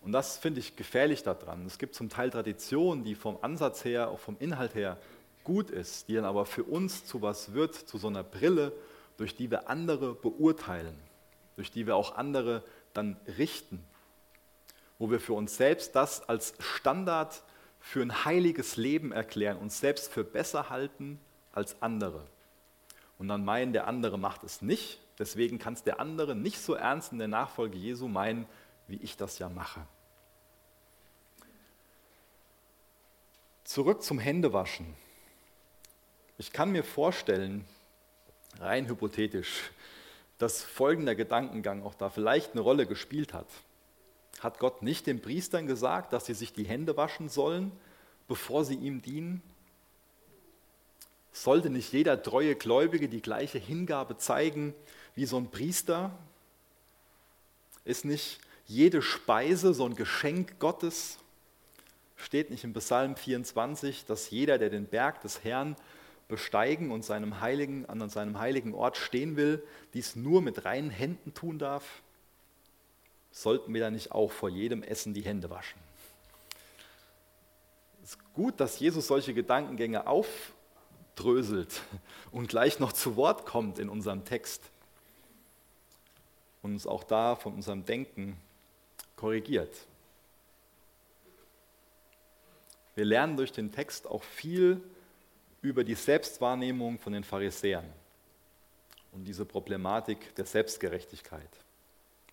[0.00, 1.66] Und das finde ich gefährlich daran.
[1.66, 4.96] Es gibt zum Teil Traditionen, die vom Ansatz her, auch vom Inhalt her
[5.44, 8.72] gut ist, die dann aber für uns zu was wird, zu so einer Brille,
[9.18, 10.96] durch die wir andere beurteilen,
[11.56, 13.84] durch die wir auch andere dann richten,
[14.98, 17.42] wo wir für uns selbst das als Standard
[17.80, 21.20] für ein heiliges Leben erklären, uns selbst für besser halten
[21.54, 22.26] als andere.
[23.18, 26.74] Und dann meinen, der andere macht es nicht, deswegen kann es der andere nicht so
[26.74, 28.46] ernst in der Nachfolge Jesu meinen,
[28.88, 29.86] wie ich das ja mache.
[33.64, 34.94] Zurück zum Händewaschen.
[36.36, 37.64] Ich kann mir vorstellen,
[38.58, 39.70] rein hypothetisch,
[40.38, 43.46] dass folgender Gedankengang auch da vielleicht eine Rolle gespielt hat.
[44.40, 47.72] Hat Gott nicht den Priestern gesagt, dass sie sich die Hände waschen sollen,
[48.28, 49.42] bevor sie ihm dienen?
[51.34, 54.72] Sollte nicht jeder treue Gläubige die gleiche Hingabe zeigen
[55.16, 56.16] wie so ein Priester?
[57.84, 61.18] Ist nicht jede Speise so ein Geschenk Gottes?
[62.16, 65.74] Steht nicht im Psalm 24, dass jeder, der den Berg des Herrn
[66.28, 69.60] besteigen und seinem heiligen, an seinem heiligen Ort stehen will,
[69.92, 71.84] dies nur mit reinen Händen tun darf?
[73.32, 75.80] Sollten wir da nicht auch vor jedem Essen die Hände waschen?
[78.04, 80.06] Es ist gut, dass Jesus solche Gedankengänge
[81.14, 81.82] aufdröselt
[82.32, 84.62] und gleich noch zu Wort kommt in unserem Text
[86.62, 88.36] und uns auch da von unserem Denken
[89.16, 89.74] korrigiert.
[92.96, 94.80] Wir lernen durch den Text auch viel
[95.62, 97.90] über die Selbstwahrnehmung von den Pharisäern
[99.12, 101.50] und diese Problematik der Selbstgerechtigkeit.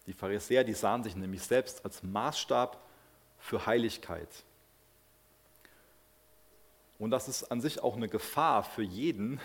[0.08, 2.82] Die Pharisäer, die sahen sich nämlich selbst als Maßstab
[3.38, 4.30] für Heiligkeit.
[7.02, 9.40] Und das ist an sich auch eine Gefahr für jeden,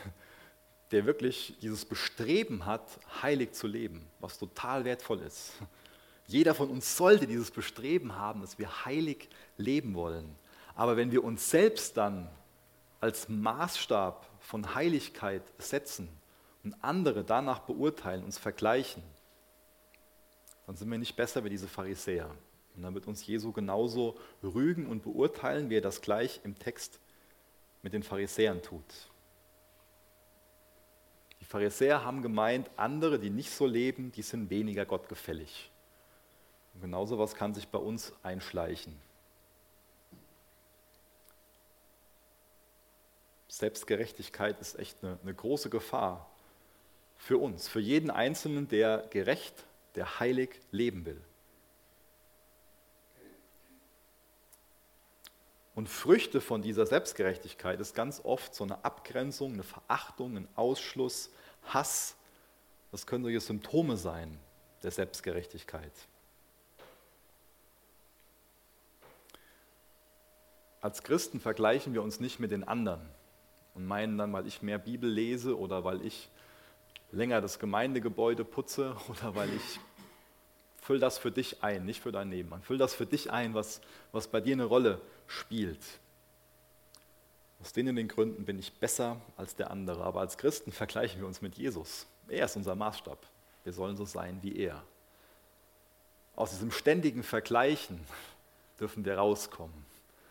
[0.90, 2.86] der wirklich dieses Bestreben hat,
[3.22, 5.52] heilig zu leben, was total wertvoll ist.
[6.26, 10.36] Jeder von uns sollte dieses Bestreben haben, dass wir heilig leben wollen.
[10.74, 12.28] Aber wenn wir uns selbst dann
[13.00, 16.10] als Maßstab von Heiligkeit setzen
[16.62, 19.02] und andere danach beurteilen, uns vergleichen,
[20.66, 22.30] dann sind wir nicht besser wie diese Pharisäer.
[22.76, 27.00] Und dann wird uns Jesu genauso rügen und beurteilen, wie er das gleich im Text
[27.86, 28.82] mit den Pharisäern tut.
[31.40, 35.70] Die Pharisäer haben gemeint, andere, die nicht so leben, die sind weniger gottgefällig.
[36.74, 39.00] Und genauso was kann sich bei uns einschleichen.
[43.46, 46.28] Selbstgerechtigkeit ist echt eine, eine große Gefahr
[47.16, 51.22] für uns, für jeden Einzelnen, der gerecht, der heilig leben will.
[55.76, 61.30] Und Früchte von dieser Selbstgerechtigkeit ist ganz oft so eine Abgrenzung, eine Verachtung, ein Ausschluss,
[61.66, 62.16] Hass.
[62.92, 64.38] Das können solche Symptome sein
[64.82, 65.92] der Selbstgerechtigkeit.
[70.80, 73.06] Als Christen vergleichen wir uns nicht mit den anderen
[73.74, 76.30] und meinen dann, weil ich mehr Bibel lese oder weil ich
[77.12, 79.78] länger das Gemeindegebäude putze oder weil ich
[80.86, 82.62] füll das für dich ein, nicht für deinen Nebenmann.
[82.62, 83.80] Füll das für dich ein, was,
[84.12, 85.80] was bei dir eine Rolle spielt.
[87.60, 90.04] Aus denen den Gründen bin ich besser als der andere.
[90.04, 92.06] Aber als Christen vergleichen wir uns mit Jesus.
[92.28, 93.18] Er ist unser Maßstab.
[93.64, 94.80] Wir sollen so sein wie er.
[96.36, 98.00] Aus diesem ständigen Vergleichen
[98.78, 99.84] dürfen wir rauskommen.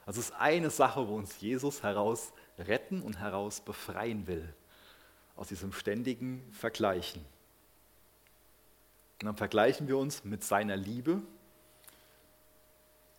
[0.05, 4.47] Das ist eine Sache, wo uns Jesus heraus retten und heraus befreien will.
[5.35, 7.25] Aus diesem ständigen Vergleichen.
[9.21, 11.21] Und dann vergleichen wir uns mit seiner Liebe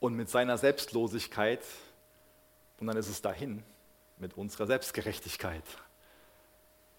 [0.00, 1.64] und mit seiner Selbstlosigkeit.
[2.78, 3.62] Und dann ist es dahin
[4.18, 5.64] mit unserer Selbstgerechtigkeit.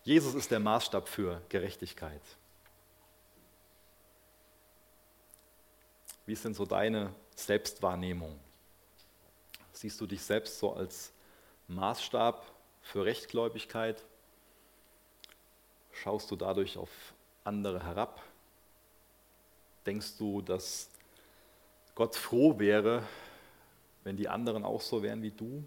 [0.04, 2.22] Jesus ist der Maßstab für Gerechtigkeit.
[6.26, 8.40] Wie ist denn so deine Selbstwahrnehmung?
[9.74, 11.14] Siehst du dich selbst so als
[11.68, 12.46] Maßstab
[12.82, 14.04] für Rechtgläubigkeit?
[15.92, 16.90] Schaust du dadurch auf
[17.44, 18.22] andere herab?
[19.88, 20.90] Denkst du, dass
[21.96, 23.04] Gott froh wäre,
[24.04, 25.64] wenn die anderen auch so wären wie du?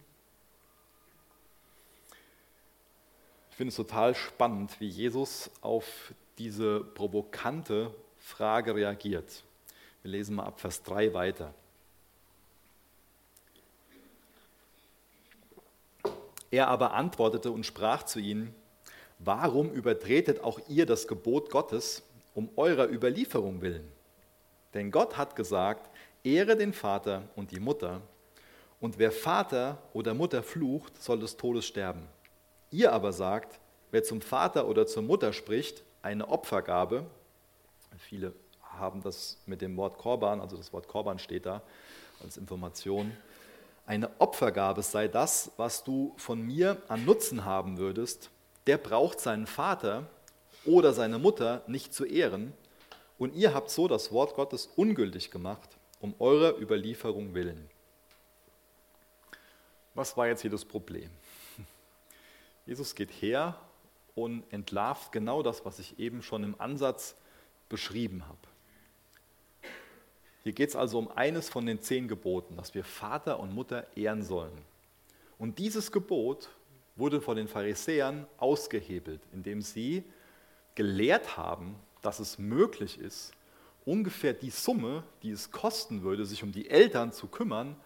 [3.50, 9.42] Ich finde es total spannend, wie Jesus auf diese provokante Frage reagiert.
[10.02, 11.54] Wir lesen mal ab Vers 3 weiter.
[16.50, 18.54] Er aber antwortete und sprach zu ihnen,
[19.18, 22.02] warum übertretet auch ihr das Gebot Gottes
[22.34, 23.99] um eurer Überlieferung willen?
[24.74, 25.90] Denn Gott hat gesagt,
[26.22, 28.00] ehre den Vater und die Mutter,
[28.80, 32.08] und wer Vater oder Mutter flucht, soll des Todes sterben.
[32.70, 37.04] Ihr aber sagt, wer zum Vater oder zur Mutter spricht, eine Opfergabe,
[37.98, 41.62] viele haben das mit dem Wort Korban, also das Wort Korban steht da,
[42.22, 43.12] als Information,
[43.86, 48.30] eine Opfergabe sei das, was du von mir an Nutzen haben würdest,
[48.66, 50.06] der braucht seinen Vater
[50.64, 52.52] oder seine Mutter nicht zu ehren,
[53.20, 55.68] und ihr habt so das Wort Gottes ungültig gemacht,
[56.00, 57.68] um eurer Überlieferung willen.
[59.94, 61.10] Was war jetzt hier das Problem?
[62.66, 63.60] Jesus geht her
[64.14, 67.14] und entlarvt genau das, was ich eben schon im Ansatz
[67.68, 68.38] beschrieben habe.
[70.42, 73.86] Hier geht es also um eines von den zehn Geboten, dass wir Vater und Mutter
[73.98, 74.56] ehren sollen.
[75.38, 76.48] Und dieses Gebot
[76.96, 80.04] wurde von den Pharisäern ausgehebelt, indem sie
[80.74, 83.32] gelehrt haben, dass es möglich ist,
[83.84, 87.76] ungefähr die Summe, die es kosten würde, sich um die Eltern zu kümmern,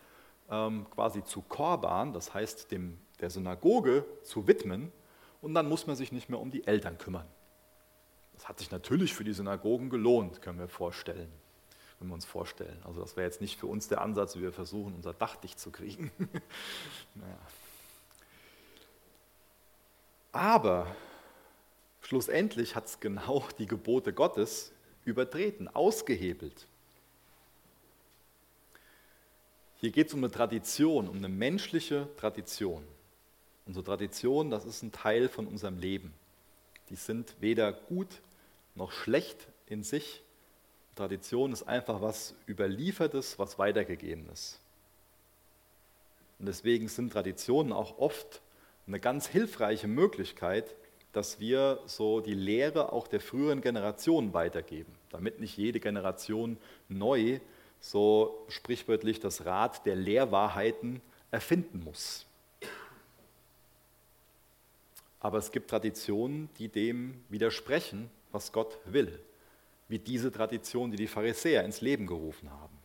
[0.50, 4.92] ähm, quasi zu Korban, das heißt dem, der Synagoge zu widmen,
[5.40, 7.26] und dann muss man sich nicht mehr um die Eltern kümmern.
[8.34, 11.30] Das hat sich natürlich für die Synagogen gelohnt, können wir vorstellen.
[11.98, 12.80] Können wir uns vorstellen.
[12.84, 15.60] Also das wäre jetzt nicht für uns der Ansatz, wie wir versuchen, unser Dach dicht
[15.60, 16.10] zu kriegen.
[17.14, 17.38] naja.
[20.32, 20.86] Aber
[22.04, 24.72] schlussendlich hat es genau die Gebote Gottes
[25.04, 26.66] übertreten, ausgehebelt.
[29.80, 32.84] Hier geht es um eine Tradition, um eine menschliche Tradition.
[33.66, 36.12] Unsere Tradition, das ist ein Teil von unserem Leben.
[36.90, 38.20] Die sind weder gut
[38.74, 40.22] noch schlecht in sich.
[40.96, 44.60] Tradition ist einfach was Überliefertes, was Weitergegebenes.
[46.38, 48.42] Und deswegen sind Traditionen auch oft
[48.86, 50.74] eine ganz hilfreiche Möglichkeit,
[51.14, 57.40] dass wir so die Lehre auch der früheren Generationen weitergeben, damit nicht jede Generation neu
[57.80, 61.00] so sprichwörtlich das Rad der Lehrwahrheiten
[61.30, 62.26] erfinden muss.
[65.20, 69.18] Aber es gibt Traditionen, die dem widersprechen, was Gott will,
[69.88, 72.76] wie diese Tradition, die die Pharisäer ins Leben gerufen haben.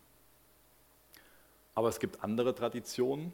[1.76, 3.34] Aber es gibt andere Traditionen,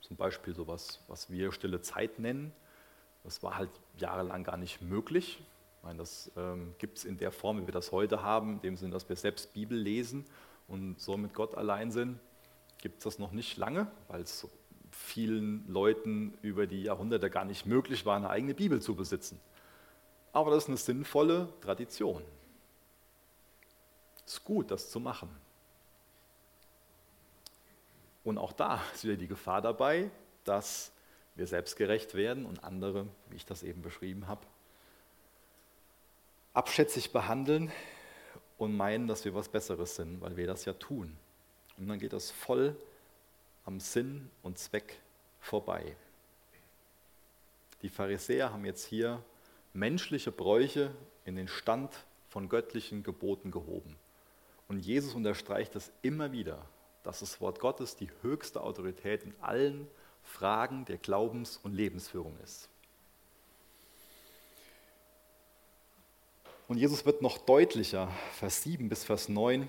[0.00, 2.52] zum Beispiel sowas, was wir stille Zeit nennen.
[3.24, 5.42] Das war halt jahrelang gar nicht möglich.
[5.78, 8.60] Ich meine, das ähm, gibt es in der Form, wie wir das heute haben, in
[8.60, 10.24] dem Sinne, dass wir selbst Bibel lesen
[10.68, 12.20] und so mit Gott allein sind,
[12.78, 14.46] gibt es das noch nicht lange, weil es
[14.90, 19.40] vielen Leuten über die Jahrhunderte gar nicht möglich war, eine eigene Bibel zu besitzen.
[20.32, 22.22] Aber das ist eine sinnvolle Tradition.
[24.26, 25.28] Es ist gut, das zu machen.
[28.22, 30.10] Und auch da ist wieder die Gefahr dabei,
[30.44, 30.92] dass
[31.34, 34.46] wir selbstgerecht werden und andere, wie ich das eben beschrieben habe,
[36.52, 37.72] abschätzig behandeln
[38.58, 41.16] und meinen, dass wir was Besseres sind, weil wir das ja tun.
[41.76, 42.76] Und dann geht das voll
[43.64, 45.00] am Sinn und Zweck
[45.40, 45.96] vorbei.
[47.82, 49.22] Die Pharisäer haben jetzt hier
[49.72, 50.92] menschliche Bräuche
[51.24, 51.92] in den Stand
[52.28, 53.96] von göttlichen Geboten gehoben.
[54.68, 56.64] Und Jesus unterstreicht das immer wieder,
[57.02, 59.86] dass das Wort Gottes die höchste Autorität in allen
[60.24, 62.68] Fragen der Glaubens- und Lebensführung ist.
[66.66, 69.68] Und Jesus wird noch deutlicher, Vers 7 bis Vers 9,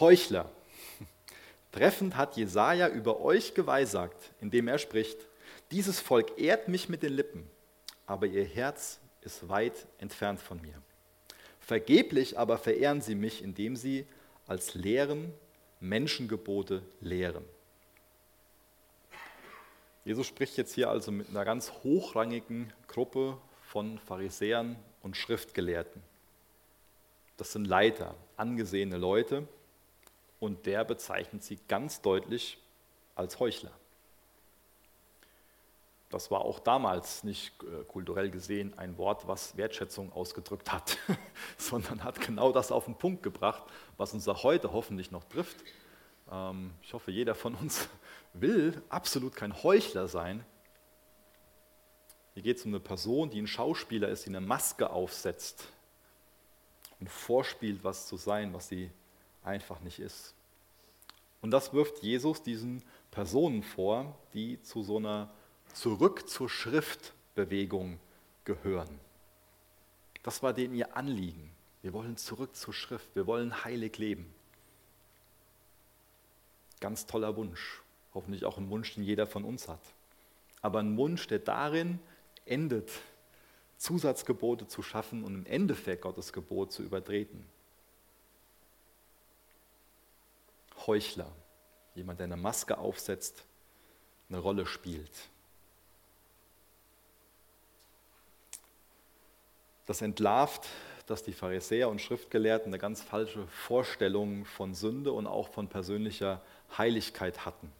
[0.00, 0.50] Heuchler.
[1.72, 5.18] Treffend hat Jesaja über euch geweissagt, indem er spricht:
[5.70, 7.48] Dieses Volk ehrt mich mit den Lippen,
[8.06, 10.74] aber ihr Herz ist weit entfernt von mir.
[11.60, 14.06] Vergeblich aber verehren sie mich, indem sie
[14.46, 15.32] als Lehren
[15.80, 17.44] Menschengebote lehren.
[20.04, 26.02] Jesus spricht jetzt hier also mit einer ganz hochrangigen Gruppe von Pharisäern und Schriftgelehrten.
[27.36, 29.46] Das sind Leiter, angesehene Leute,
[30.40, 32.58] und der bezeichnet sie ganz deutlich
[33.14, 33.70] als Heuchler.
[36.10, 40.98] Das war auch damals nicht äh, kulturell gesehen ein Wort, was Wertschätzung ausgedrückt hat,
[41.56, 43.62] sondern hat genau das auf den Punkt gebracht,
[43.96, 45.64] was uns auch heute hoffentlich noch trifft.
[46.32, 47.88] Ähm, ich hoffe, jeder von uns
[48.32, 50.44] will absolut kein Heuchler sein.
[52.34, 55.68] Hier geht es um eine Person, die ein Schauspieler ist, die eine Maske aufsetzt
[56.98, 58.90] und vorspielt, was zu sein, was sie
[59.44, 60.34] einfach nicht ist.
[61.42, 65.30] Und das wirft Jesus diesen Personen vor, die zu so einer
[65.74, 67.98] zurück zur Schrift-Bewegung
[68.44, 68.98] gehören.
[70.22, 71.50] Das war denen ihr Anliegen.
[71.82, 74.32] Wir wollen zurück zur Schrift, wir wollen heilig leben.
[76.82, 77.80] Ganz toller Wunsch,
[78.12, 79.78] hoffentlich auch ein Wunsch, den jeder von uns hat.
[80.62, 82.00] Aber ein Wunsch, der darin
[82.44, 82.90] endet,
[83.78, 87.46] Zusatzgebote zu schaffen und im Endeffekt Gottes Gebot zu übertreten.
[90.88, 91.30] Heuchler,
[91.94, 93.44] jemand, der eine Maske aufsetzt,
[94.28, 95.30] eine Rolle spielt.
[99.86, 100.68] Das entlarvt,
[101.06, 106.42] dass die Pharisäer und Schriftgelehrten eine ganz falsche Vorstellung von Sünde und auch von persönlicher
[106.78, 107.70] Heiligkeit hatten.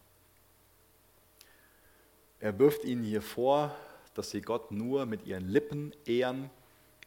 [2.41, 3.75] Er wirft ihnen hier vor,
[4.15, 6.51] dass sie Gott nur mit ihren Lippen ehren,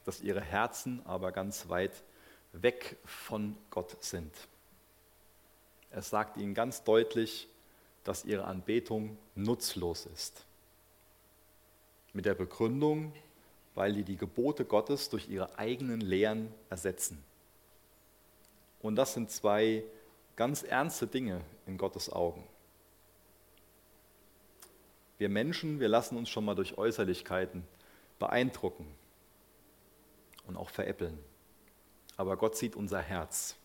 [0.06, 1.92] dass ihre Herzen aber ganz weit
[2.54, 4.34] weg von Gott sind.
[5.92, 7.48] Er sagt ihnen ganz deutlich,
[8.04, 10.46] dass ihre Anbetung nutzlos ist.
[12.14, 13.14] Mit der Begründung,
[13.74, 17.22] weil die die Gebote Gottes durch ihre eigenen Lehren ersetzen.
[18.82, 19.84] Und das sind zwei
[20.36, 22.44] ganz ernste Dinge in Gottes Augen.
[25.18, 27.64] Wir Menschen, wir lassen uns schon mal durch Äußerlichkeiten
[28.20, 28.86] beeindrucken
[30.46, 31.18] und auch veräppeln.
[32.18, 33.56] Aber Gott sieht unser Herz.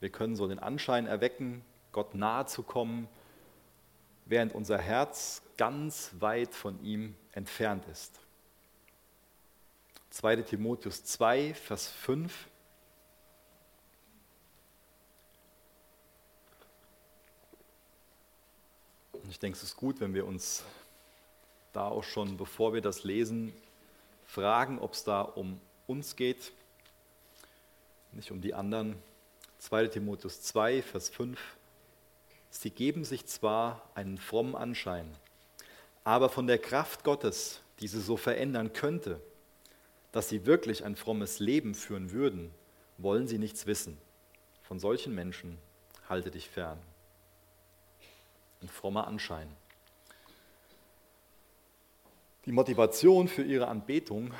[0.00, 3.08] Wir können so den Anschein erwecken, Gott nahe zu kommen,
[4.26, 8.18] während unser Herz ganz weit von ihm entfernt ist.
[10.10, 12.48] 2 Timotheus 2, Vers 5.
[19.32, 20.62] Ich denke, es ist gut, wenn wir uns
[21.72, 23.54] da auch schon, bevor wir das lesen,
[24.26, 26.52] fragen, ob es da um uns geht,
[28.12, 28.94] nicht um die anderen.
[29.58, 31.40] 2 Timotheus 2, Vers 5.
[32.50, 35.10] Sie geben sich zwar einen frommen Anschein,
[36.04, 39.18] aber von der Kraft Gottes, die sie so verändern könnte,
[40.12, 42.52] dass sie wirklich ein frommes Leben führen würden,
[42.98, 43.96] wollen sie nichts wissen.
[44.62, 45.56] Von solchen Menschen
[46.06, 46.78] halte dich fern.
[48.62, 49.48] Ein frommer Anschein.
[52.44, 54.32] Die Motivation für ihre Anbetung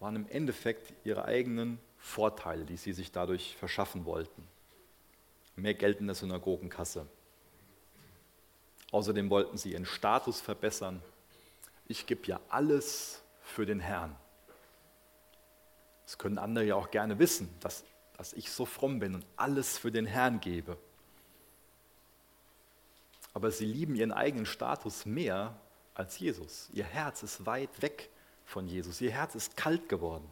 [0.00, 4.46] waren im Endeffekt ihre eigenen Vorteile, die sie sich dadurch verschaffen wollten.
[5.56, 7.06] Mehr Geld in der Synagogenkasse.
[8.90, 11.02] Außerdem wollten sie ihren Status verbessern.
[11.86, 14.16] Ich gebe ja alles für den Herrn.
[16.04, 17.84] Das können andere ja auch gerne wissen, dass,
[18.16, 20.76] dass ich so fromm bin und alles für den Herrn gebe.
[23.34, 25.56] Aber sie lieben ihren eigenen Status mehr
[25.92, 26.70] als Jesus.
[26.72, 28.08] Ihr Herz ist weit weg
[28.46, 29.00] von Jesus.
[29.00, 30.28] Ihr Herz ist kalt geworden.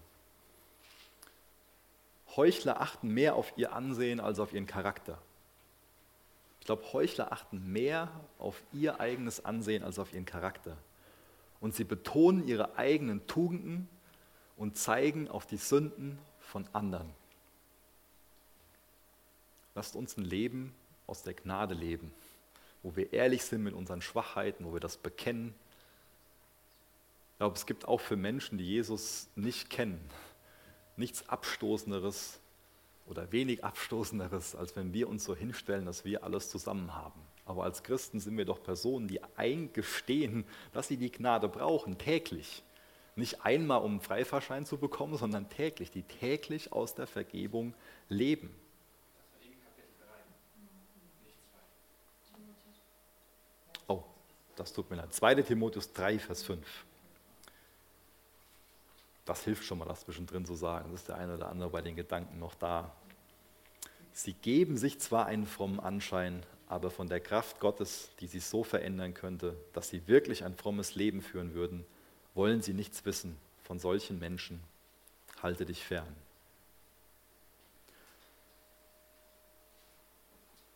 [2.36, 5.18] Heuchler achten mehr auf ihr Ansehen als auf ihren Charakter.
[6.61, 10.76] Ich glaube, Heuchler achten mehr auf ihr eigenes Ansehen als auf ihren Charakter.
[11.61, 13.88] Und sie betonen ihre eigenen Tugenden
[14.57, 17.11] und zeigen auf die Sünden von anderen.
[19.74, 20.72] Lasst uns ein Leben
[21.07, 22.12] aus der Gnade leben
[22.83, 25.55] wo wir ehrlich sind mit unseren Schwachheiten, wo wir das bekennen.
[27.33, 30.01] Ich glaube, es gibt auch für Menschen, die Jesus nicht kennen,
[30.97, 32.41] nichts Abstoßenderes
[33.07, 37.20] oder wenig Abstoßenderes, als wenn wir uns so hinstellen, dass wir alles zusammen haben.
[37.45, 42.62] Aber als Christen sind wir doch Personen, die eingestehen, dass sie die Gnade brauchen, täglich.
[43.16, 47.74] Nicht einmal, um einen Freifahrschein zu bekommen, sondern täglich, die täglich aus der Vergebung
[48.09, 48.55] leben.
[54.57, 55.12] Das tut mir leid.
[55.12, 55.36] 2.
[55.42, 56.66] Timotheus 3, Vers 5.
[59.24, 60.90] Das hilft schon mal, das zwischendrin zu sagen.
[60.90, 62.92] Das ist der eine oder andere bei den Gedanken noch da.
[64.12, 68.64] Sie geben sich zwar einen frommen Anschein, aber von der Kraft Gottes, die sie so
[68.64, 71.84] verändern könnte, dass sie wirklich ein frommes Leben führen würden,
[72.34, 73.36] wollen sie nichts wissen.
[73.62, 74.61] Von solchen Menschen
[75.42, 76.14] halte dich fern.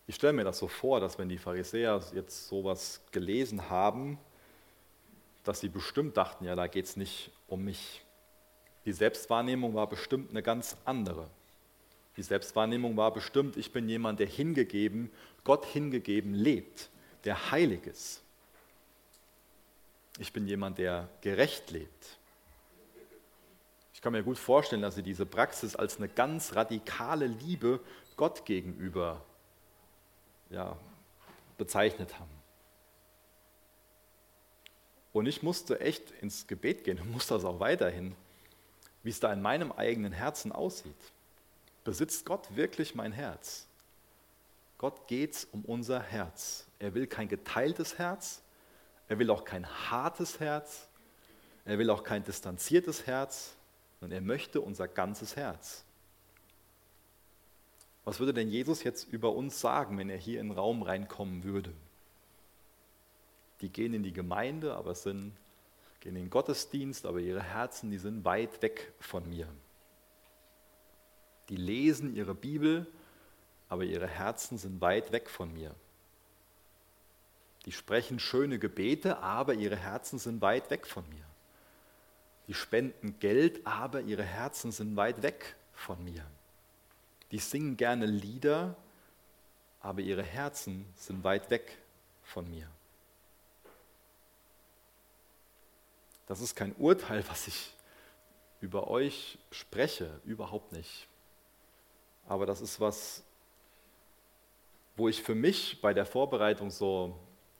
[0.06, 4.18] Ich stelle mir das so vor, dass wenn die Pharisäer jetzt sowas gelesen haben,
[5.42, 8.04] dass sie bestimmt dachten, ja, da geht es nicht um mich.
[8.84, 11.28] Die Selbstwahrnehmung war bestimmt eine ganz andere.
[12.16, 15.10] Die Selbstwahrnehmung war bestimmt, ich bin jemand, der hingegeben,
[15.44, 16.88] Gott hingegeben lebt,
[17.24, 18.22] der heilig ist.
[20.18, 22.18] Ich bin jemand, der gerecht lebt.
[23.92, 27.80] Ich kann mir gut vorstellen, dass sie diese Praxis als eine ganz radikale Liebe
[28.16, 29.22] Gott gegenüber
[30.50, 30.76] ja,
[31.58, 32.30] bezeichnet haben.
[35.12, 38.14] Und ich musste echt ins Gebet gehen und muss das auch weiterhin,
[39.02, 40.94] wie es da in meinem eigenen Herzen aussieht.
[41.84, 43.66] Besitzt Gott wirklich mein Herz?
[44.76, 46.66] Gott geht es um unser Herz.
[46.78, 48.42] Er will kein geteiltes Herz,
[49.08, 50.86] er will auch kein hartes Herz,
[51.64, 53.54] er will auch kein distanziertes Herz,
[54.00, 55.85] sondern er möchte unser ganzes Herz.
[58.06, 61.42] Was würde denn Jesus jetzt über uns sagen, wenn er hier in den Raum reinkommen
[61.42, 61.72] würde?
[63.60, 65.32] Die gehen in die Gemeinde, aber sind,
[65.98, 69.48] gehen in den Gottesdienst, aber ihre Herzen, die sind weit weg von mir.
[71.48, 72.86] Die lesen ihre Bibel,
[73.68, 75.74] aber ihre Herzen sind weit weg von mir.
[77.64, 81.24] Die sprechen schöne Gebete, aber ihre Herzen sind weit weg von mir.
[82.46, 86.24] Die spenden Geld, aber ihre Herzen sind weit weg von mir.
[87.30, 88.76] Die singen gerne Lieder,
[89.80, 91.78] aber ihre Herzen sind weit weg
[92.22, 92.68] von mir.
[96.26, 97.72] Das ist kein Urteil, was ich
[98.60, 101.06] über euch spreche, überhaupt nicht.
[102.26, 103.22] Aber das ist was,
[104.96, 107.16] wo ich für mich bei der Vorbereitung so,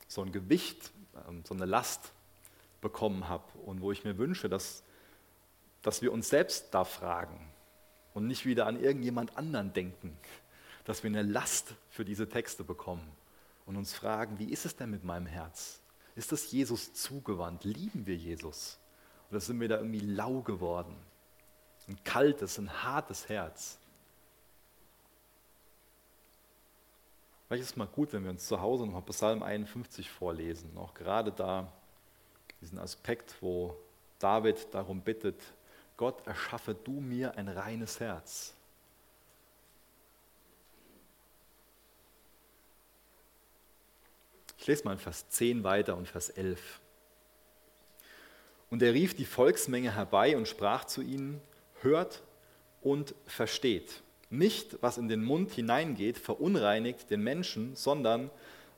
[0.09, 0.91] so ein Gewicht,
[1.29, 2.13] ähm, so eine Last
[2.81, 4.83] bekommen habe und wo ich mir wünsche, dass,
[5.83, 7.53] dass wir uns selbst da fragen
[8.17, 10.17] und nicht wieder an irgendjemand anderen denken,
[10.87, 13.07] dass wir eine Last für diese Texte bekommen
[13.67, 15.83] und uns fragen, wie ist es denn mit meinem Herz?
[16.15, 17.65] Ist das Jesus zugewandt?
[17.65, 18.79] Lieben wir Jesus?
[19.31, 20.97] Oder sind wir da irgendwie lau geworden?
[21.89, 23.79] Ein kaltes, ein hartes Herz.
[27.47, 30.95] Vielleicht ist es mal gut, wenn wir uns zu Hause noch Psalm 51 vorlesen, auch
[30.95, 31.71] gerade da
[32.63, 33.77] diesen Aspekt, wo
[34.19, 35.37] David darum bittet,
[35.97, 38.55] Gott, erschaffe du mir ein reines Herz.
[44.59, 46.81] Ich lese mal in Vers 10 weiter und Vers 11.
[48.69, 51.41] Und er rief die Volksmenge herbei und sprach zu ihnen,
[51.83, 52.23] hört
[52.83, 54.03] und versteht.
[54.29, 58.31] Nicht, was in den Mund hineingeht, verunreinigt den Menschen, sondern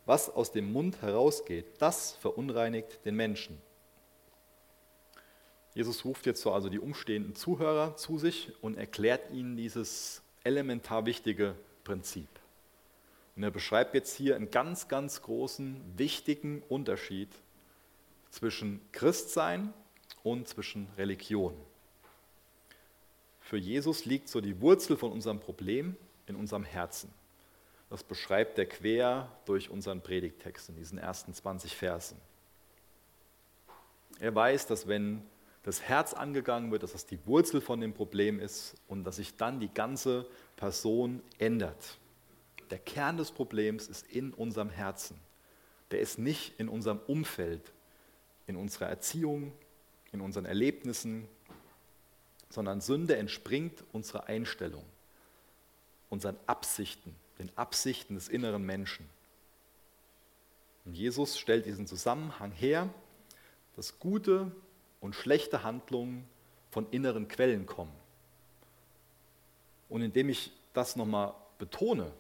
[0.05, 3.59] was aus dem Mund herausgeht, das verunreinigt den Menschen.
[5.79, 11.07] Jesus ruft jetzt so also die umstehenden Zuhörer zu sich und erklärt ihnen dieses elementar
[11.07, 11.55] wichtige
[11.85, 12.27] Prinzip.
[13.37, 17.29] Und er beschreibt jetzt hier einen ganz, ganz großen, wichtigen Unterschied
[18.33, 19.73] zwischen Christsein
[20.25, 21.55] und zwischen Religion.
[23.41, 25.95] Für Jesus liegt so die Wurzel von unserem Problem
[26.27, 27.09] in unserem Herzen.
[27.89, 32.21] Das beschreibt er quer durch unseren Predigtext in diesen ersten 20 Versen.
[34.19, 35.23] Er weiß, dass wenn
[35.69, 39.37] das Herz angegangen wird, dass das die Wurzel von dem Problem ist und dass sich
[39.37, 41.99] dann die ganze Person ändert.
[42.71, 45.21] Der Kern des Problems ist in unserem Herzen.
[45.91, 47.71] Der ist nicht in unserem Umfeld,
[48.47, 49.53] in unserer Erziehung,
[50.11, 51.29] in unseren Erlebnissen,
[52.49, 54.87] sondern Sünde entspringt unserer Einstellung,
[56.09, 59.07] unseren Absichten, den Absichten des inneren Menschen.
[60.87, 62.89] Und Jesus stellt diesen Zusammenhang her,
[63.77, 64.51] dass gute
[65.01, 66.29] und schlechte Handlungen
[66.71, 67.93] von inneren Quellen kommen.
[69.89, 72.13] Und indem ich das nochmal betone,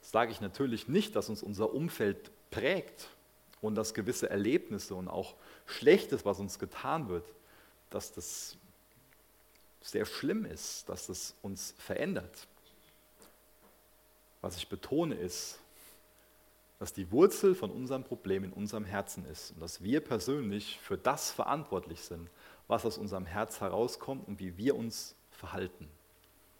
[0.00, 3.08] sage ich natürlich nicht, dass uns unser Umfeld prägt
[3.60, 5.34] und dass gewisse Erlebnisse und auch
[5.66, 7.24] Schlechtes, was uns getan wird,
[7.90, 8.56] dass das
[9.80, 12.46] sehr schlimm ist, dass das uns verändert.
[14.40, 15.58] Was ich betone ist,
[16.82, 20.98] dass die Wurzel von unserem Problem in unserem Herzen ist und dass wir persönlich für
[20.98, 22.28] das verantwortlich sind,
[22.66, 25.86] was aus unserem Herz herauskommt und wie wir uns verhalten.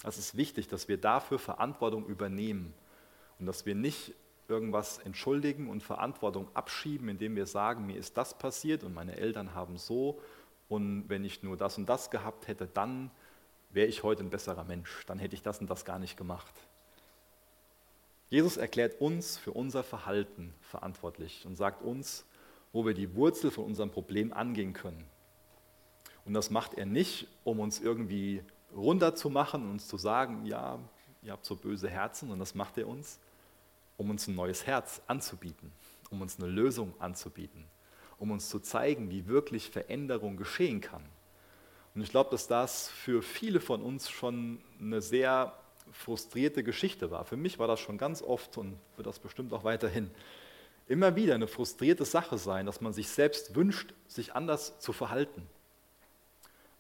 [0.05, 2.73] Es ist wichtig, dass wir dafür Verantwortung übernehmen
[3.41, 4.15] und dass wir nicht
[4.47, 9.57] irgendwas entschuldigen und Verantwortung abschieben, indem wir sagen, mir ist das passiert und meine Eltern
[9.57, 10.21] haben so
[10.69, 13.11] und wenn ich nur das und das gehabt hätte, dann
[13.71, 16.55] wäre ich heute ein besserer Mensch, dann hätte ich das und das gar nicht gemacht.
[18.33, 22.25] Jesus erklärt uns für unser Verhalten verantwortlich und sagt uns,
[22.73, 25.05] wo wir die Wurzel von unserem Problem angehen können.
[26.25, 28.43] Und das macht er nicht, um uns irgendwie
[28.75, 30.79] runterzumachen und uns zu sagen, ja,
[31.21, 33.21] ihr habt so böse Herzen, und das macht er uns,
[33.99, 35.71] um uns ein neues Herz anzubieten,
[36.09, 37.67] um uns eine Lösung anzubieten,
[38.17, 41.05] um uns zu zeigen, wie wirklich Veränderung geschehen kann.
[41.95, 45.53] Und ich glaube, dass das für viele von uns schon eine sehr
[45.93, 47.25] frustrierte Geschichte war.
[47.25, 50.11] Für mich war das schon ganz oft und wird das bestimmt auch weiterhin
[50.89, 55.47] immer wieder eine frustrierte Sache sein, dass man sich selbst wünscht, sich anders zu verhalten.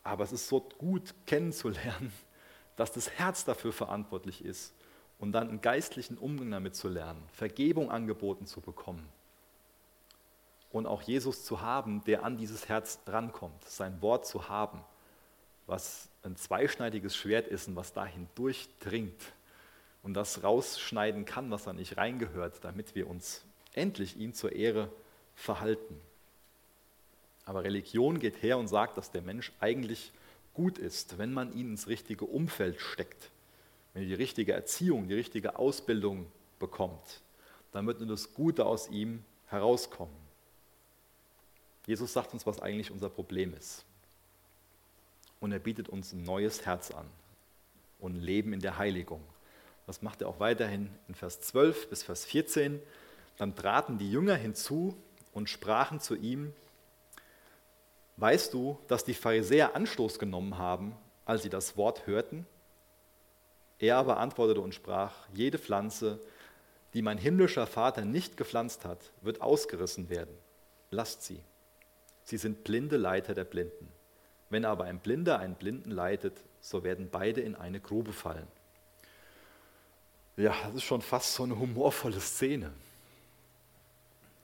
[0.02, 2.12] Aber es ist so gut kennenzulernen,
[2.76, 4.74] dass das Herz dafür verantwortlich ist
[5.18, 9.08] und dann einen geistlichen Umgang damit zu lernen, Vergebung angeboten zu bekommen
[10.72, 14.82] und auch Jesus zu haben, der an dieses Herz drankommt, sein Wort zu haben,
[15.66, 19.32] was ein zweischneidiges Schwert ist und was dahin durchdringt
[20.02, 24.90] und das rausschneiden kann, was da nicht reingehört, damit wir uns endlich ihm zur Ehre
[25.34, 26.00] verhalten.
[27.44, 30.12] Aber Religion geht her und sagt, dass der Mensch eigentlich
[30.54, 33.30] gut ist, wenn man ihn ins richtige Umfeld steckt,
[33.94, 36.26] wenn er die richtige Erziehung, die richtige Ausbildung
[36.58, 37.22] bekommt,
[37.72, 40.14] dann wird nur das Gute aus ihm herauskommen.
[41.86, 43.84] Jesus sagt uns, was eigentlich unser Problem ist
[45.42, 47.10] und er bietet uns ein neues Herz an
[47.98, 49.22] und Leben in der Heiligung.
[49.88, 52.80] Das macht er auch weiterhin in Vers 12 bis Vers 14.
[53.38, 54.96] Dann traten die Jünger hinzu
[55.32, 56.52] und sprachen zu ihm,
[58.18, 62.46] weißt du, dass die Pharisäer Anstoß genommen haben, als sie das Wort hörten?
[63.80, 66.20] Er aber antwortete und sprach, jede Pflanze,
[66.94, 70.38] die mein himmlischer Vater nicht gepflanzt hat, wird ausgerissen werden.
[70.92, 71.40] Lasst sie.
[72.22, 73.88] Sie sind blinde Leiter der Blinden.
[74.52, 78.46] Wenn aber ein Blinder einen Blinden leitet, so werden beide in eine Grube fallen.
[80.36, 82.70] Ja, das ist schon fast so eine humorvolle Szene.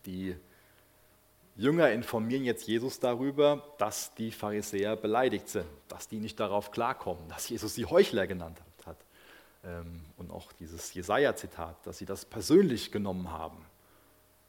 [0.06, 0.34] Die
[1.56, 7.28] Jünger informieren jetzt Jesus darüber, dass die Pharisäer beleidigt sind, dass die nicht darauf klarkommen,
[7.28, 8.96] dass Jesus sie Heuchler genannt hat.
[9.62, 13.62] Ähm, und auch dieses Jesaja-Zitat, dass sie das persönlich genommen haben.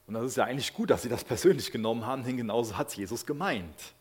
[0.08, 2.96] Und das ist ja eigentlich gut, dass sie das persönlich genommen haben, denn genauso hat
[2.96, 3.94] Jesus gemeint.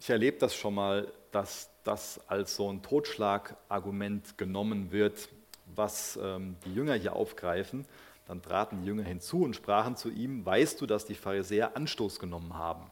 [0.00, 5.28] Ich erlebe das schon mal, dass das als so ein Totschlagargument genommen wird,
[5.66, 7.86] was ähm, die Jünger hier aufgreifen.
[8.26, 12.18] Dann traten die Jünger hinzu und sprachen zu ihm, weißt du, dass die Pharisäer Anstoß
[12.18, 12.90] genommen haben?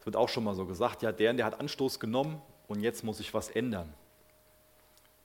[0.00, 3.02] Es wird auch schon mal so gesagt, ja, der, der hat Anstoß genommen und jetzt
[3.02, 3.92] muss ich was ändern.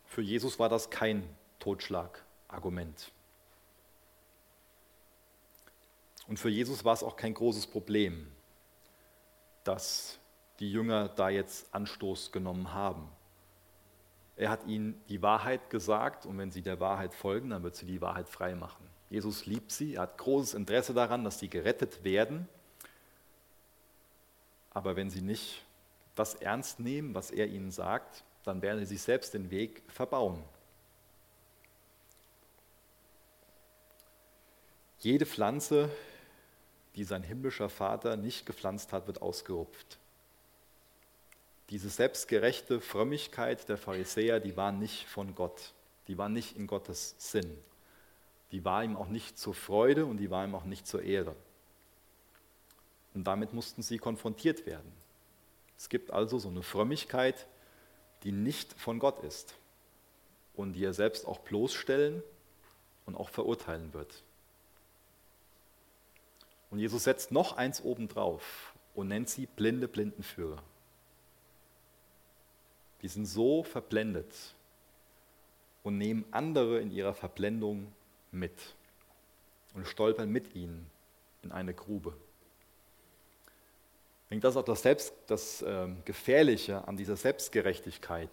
[0.05, 1.27] Für Jesus war das kein
[1.59, 3.11] Totschlagargument.
[6.27, 8.31] Und für Jesus war es auch kein großes Problem,
[9.65, 10.20] dass
[10.61, 13.09] die Jünger da jetzt Anstoß genommen haben.
[14.35, 17.87] Er hat ihnen die Wahrheit gesagt und wenn sie der Wahrheit folgen, dann wird sie
[17.87, 18.87] die Wahrheit frei machen.
[19.09, 22.47] Jesus liebt sie, er hat großes Interesse daran, dass sie gerettet werden.
[24.69, 25.63] Aber wenn sie nicht
[26.15, 30.43] das ernst nehmen, was er ihnen sagt, dann werden sie sich selbst den Weg verbauen.
[34.99, 35.89] Jede Pflanze,
[36.95, 39.97] die sein himmlischer Vater nicht gepflanzt hat, wird ausgerupft.
[41.71, 45.73] Diese selbstgerechte Frömmigkeit der Pharisäer, die war nicht von Gott.
[46.09, 47.57] Die war nicht in Gottes Sinn.
[48.51, 51.33] Die war ihm auch nicht zur Freude und die war ihm auch nicht zur Ehre.
[53.13, 54.91] Und damit mussten sie konfrontiert werden.
[55.77, 57.47] Es gibt also so eine Frömmigkeit,
[58.23, 59.55] die nicht von Gott ist
[60.53, 62.21] und die er selbst auch bloßstellen
[63.05, 64.23] und auch verurteilen wird.
[66.69, 70.61] Und Jesus setzt noch eins obendrauf und nennt sie blinde Blindenführer
[73.01, 74.33] die sind so verblendet
[75.83, 77.91] und nehmen andere in ihrer Verblendung
[78.31, 78.53] mit
[79.73, 80.89] und stolpern mit ihnen
[81.43, 82.13] in eine Grube.
[84.23, 88.29] Ich denke, das ist auch das, Selbst, das äh, Gefährliche an dieser Selbstgerechtigkeit,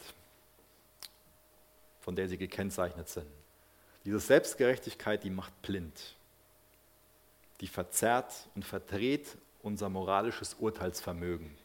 [2.01, 3.27] von der sie gekennzeichnet sind.
[4.05, 6.17] Diese Selbstgerechtigkeit, die macht blind.
[7.61, 11.57] Die verzerrt und verdreht unser moralisches Urteilsvermögen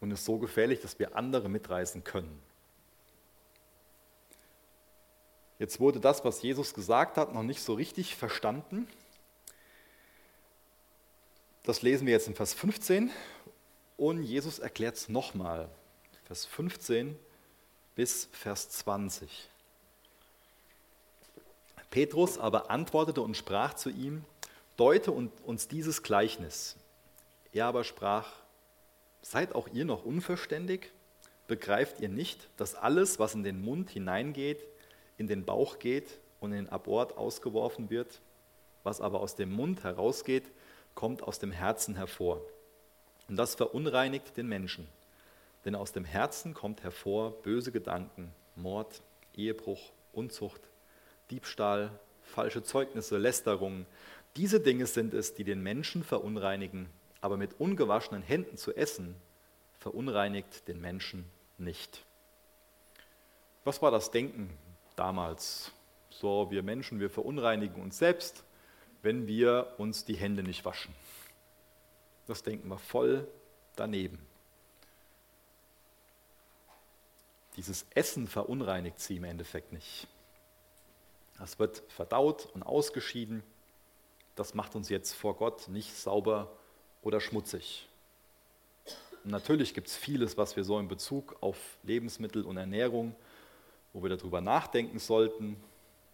[0.00, 2.42] und ist so gefährlich, dass wir andere mitreißen können.
[5.58, 8.86] Jetzt wurde das, was Jesus gesagt hat, noch nicht so richtig verstanden.
[11.64, 13.10] Das lesen wir jetzt in Vers 15
[13.96, 15.68] und Jesus erklärt es nochmal.
[16.26, 17.18] Vers 15
[17.96, 19.48] bis Vers 20.
[21.90, 24.24] Petrus aber antwortete und sprach zu ihm,
[24.76, 26.76] deute uns dieses Gleichnis.
[27.52, 28.30] Er aber sprach,
[29.22, 30.90] Seid auch ihr noch unverständig?
[31.46, 34.66] Begreift ihr nicht, dass alles, was in den Mund hineingeht,
[35.16, 38.20] in den Bauch geht und in den Abort ausgeworfen wird?
[38.84, 40.44] Was aber aus dem Mund herausgeht,
[40.94, 42.42] kommt aus dem Herzen hervor.
[43.28, 44.88] Und das verunreinigt den Menschen.
[45.64, 49.02] Denn aus dem Herzen kommt hervor böse Gedanken, Mord,
[49.34, 50.60] Ehebruch, Unzucht,
[51.30, 51.90] Diebstahl,
[52.22, 53.86] falsche Zeugnisse, Lästerungen.
[54.36, 56.88] Diese Dinge sind es, die den Menschen verunreinigen
[57.20, 59.14] aber mit ungewaschenen Händen zu essen,
[59.78, 61.24] verunreinigt den Menschen
[61.56, 62.04] nicht.
[63.64, 64.56] Was war das Denken
[64.96, 65.72] damals?
[66.10, 68.44] So, wir Menschen, wir verunreinigen uns selbst,
[69.02, 70.94] wenn wir uns die Hände nicht waschen.
[72.26, 73.28] Das denken wir voll
[73.76, 74.18] daneben.
[77.56, 80.06] Dieses Essen verunreinigt sie im Endeffekt nicht.
[81.38, 83.42] Das wird verdaut und ausgeschieden.
[84.34, 86.50] Das macht uns jetzt vor Gott nicht sauber
[87.08, 87.88] oder schmutzig.
[89.24, 93.16] Und natürlich gibt es vieles, was wir so in Bezug auf Lebensmittel und Ernährung,
[93.94, 95.56] wo wir darüber nachdenken sollten,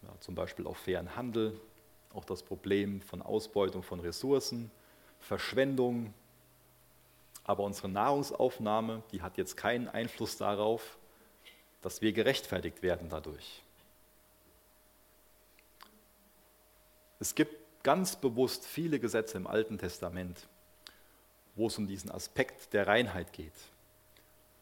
[0.03, 1.59] ja, zum Beispiel auf fairen Handel,
[2.13, 4.71] auch das Problem von Ausbeutung von Ressourcen,
[5.19, 6.13] Verschwendung.
[7.43, 10.97] Aber unsere Nahrungsaufnahme, die hat jetzt keinen Einfluss darauf,
[11.81, 13.61] dass wir gerechtfertigt werden dadurch.
[17.19, 20.47] Es gibt ganz bewusst viele Gesetze im Alten Testament,
[21.55, 23.53] wo es um diesen Aspekt der Reinheit geht.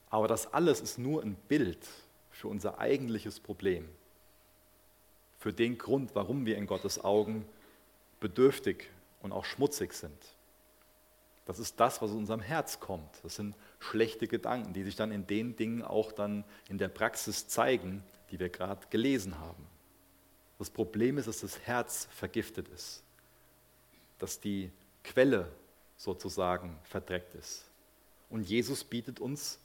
[0.10, 1.88] Aber das alles ist nur ein Bild
[2.30, 3.89] für unser eigentliches Problem,
[5.39, 7.46] für den Grund, warum wir in Gottes Augen
[8.20, 8.89] bedürftig
[9.22, 10.18] und auch schmutzig sind.
[11.46, 13.10] Das ist das, was aus unserem Herz kommt.
[13.24, 17.48] Das sind schlechte Gedanken, die sich dann in den Dingen auch dann in der Praxis
[17.48, 19.68] zeigen, die wir gerade gelesen haben.
[20.58, 23.04] Das Problem ist, dass das Herz vergiftet ist,
[24.20, 24.72] dass die
[25.04, 25.52] Quelle
[26.04, 27.64] sozusagen verdreckt ist.
[28.30, 29.58] Und Jesus bietet uns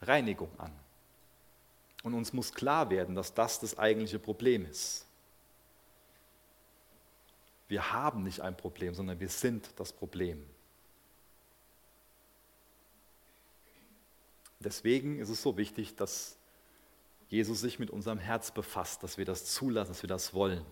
[0.00, 0.72] Reinigung an.
[2.02, 5.04] Und uns muss klar werden, dass das das eigentliche Problem ist.
[7.68, 10.44] Wir haben nicht ein Problem, sondern wir sind das Problem.
[14.60, 16.36] Deswegen ist es so wichtig, dass
[17.28, 20.64] Jesus sich mit unserem Herz befasst, dass wir das zulassen, dass wir das wollen.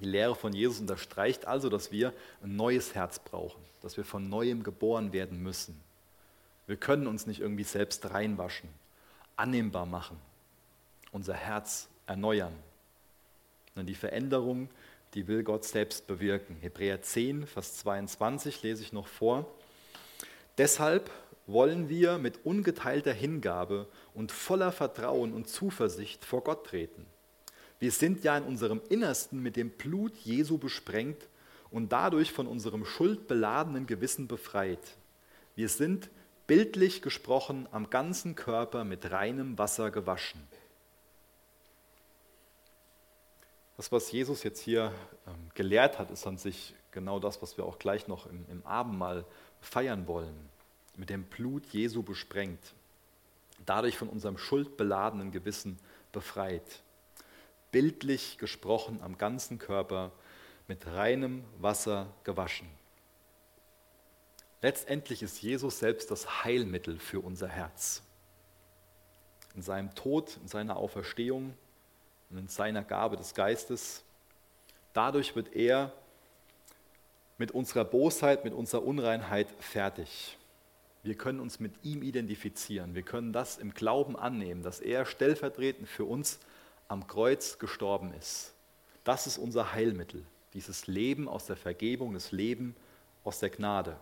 [0.00, 4.28] Die Lehre von Jesus unterstreicht also, dass wir ein neues Herz brauchen, dass wir von
[4.28, 5.80] neuem geboren werden müssen.
[6.66, 8.68] Wir können uns nicht irgendwie selbst reinwaschen,
[9.36, 10.18] annehmbar machen,
[11.12, 12.54] unser Herz erneuern.
[13.76, 14.68] Und die Veränderung,
[15.14, 16.56] die will Gott selbst bewirken.
[16.60, 19.46] Hebräer 10, Vers 22 lese ich noch vor.
[20.58, 21.10] Deshalb
[21.46, 27.06] wollen wir mit ungeteilter Hingabe und voller Vertrauen und Zuversicht vor Gott treten.
[27.84, 31.28] Wir sind ja in unserem Innersten mit dem Blut Jesu besprengt
[31.70, 34.96] und dadurch von unserem schuldbeladenen Gewissen befreit.
[35.54, 36.08] Wir sind
[36.46, 40.40] bildlich gesprochen am ganzen Körper mit reinem Wasser gewaschen.
[43.76, 44.90] Das, was Jesus jetzt hier
[45.26, 48.64] ähm, gelehrt hat, ist an sich genau das, was wir auch gleich noch im, im
[48.64, 49.26] Abendmahl
[49.60, 50.48] feiern wollen
[50.96, 52.72] mit dem Blut Jesu besprengt,
[53.66, 55.78] dadurch von unserem schuldbeladenen Gewissen
[56.12, 56.80] befreit.
[57.74, 60.12] Bildlich gesprochen am ganzen Körper
[60.68, 62.68] mit reinem Wasser gewaschen.
[64.62, 68.04] Letztendlich ist Jesus selbst das Heilmittel für unser Herz.
[69.56, 71.52] In seinem Tod, in seiner Auferstehung
[72.30, 74.04] und in seiner Gabe des Geistes,
[74.92, 75.92] dadurch wird er
[77.38, 80.38] mit unserer Bosheit, mit unserer Unreinheit fertig.
[81.02, 82.94] Wir können uns mit ihm identifizieren.
[82.94, 86.38] Wir können das im Glauben annehmen, dass er stellvertretend für uns
[86.88, 88.52] am Kreuz gestorben ist.
[89.04, 90.24] Das ist unser Heilmittel,
[90.54, 92.74] dieses Leben aus der Vergebung, das Leben
[93.24, 93.96] aus der Gnade.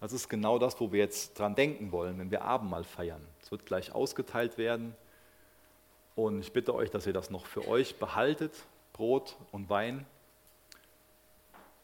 [0.00, 3.26] Das ist genau das, wo wir jetzt dran denken wollen, wenn wir Abendmahl feiern.
[3.42, 4.94] Es wird gleich ausgeteilt werden.
[6.14, 8.52] Und ich bitte euch, dass ihr das noch für euch behaltet,
[8.92, 10.06] Brot und Wein.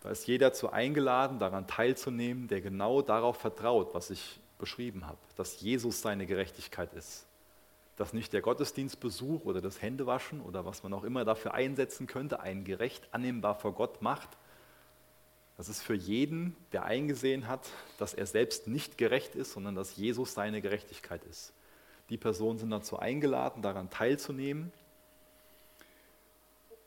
[0.02, 5.18] Da ist jeder zu eingeladen, daran teilzunehmen, der genau darauf vertraut, was ich beschrieben habe,
[5.36, 7.26] dass Jesus seine Gerechtigkeit ist.
[8.02, 12.40] Dass nicht der Gottesdienstbesuch oder das Händewaschen oder was man auch immer dafür einsetzen könnte,
[12.40, 14.28] einen gerecht annehmbar vor Gott macht.
[15.56, 19.94] Das ist für jeden, der eingesehen hat, dass er selbst nicht gerecht ist, sondern dass
[19.94, 21.52] Jesus seine Gerechtigkeit ist.
[22.10, 24.72] Die Personen sind dazu eingeladen, daran teilzunehmen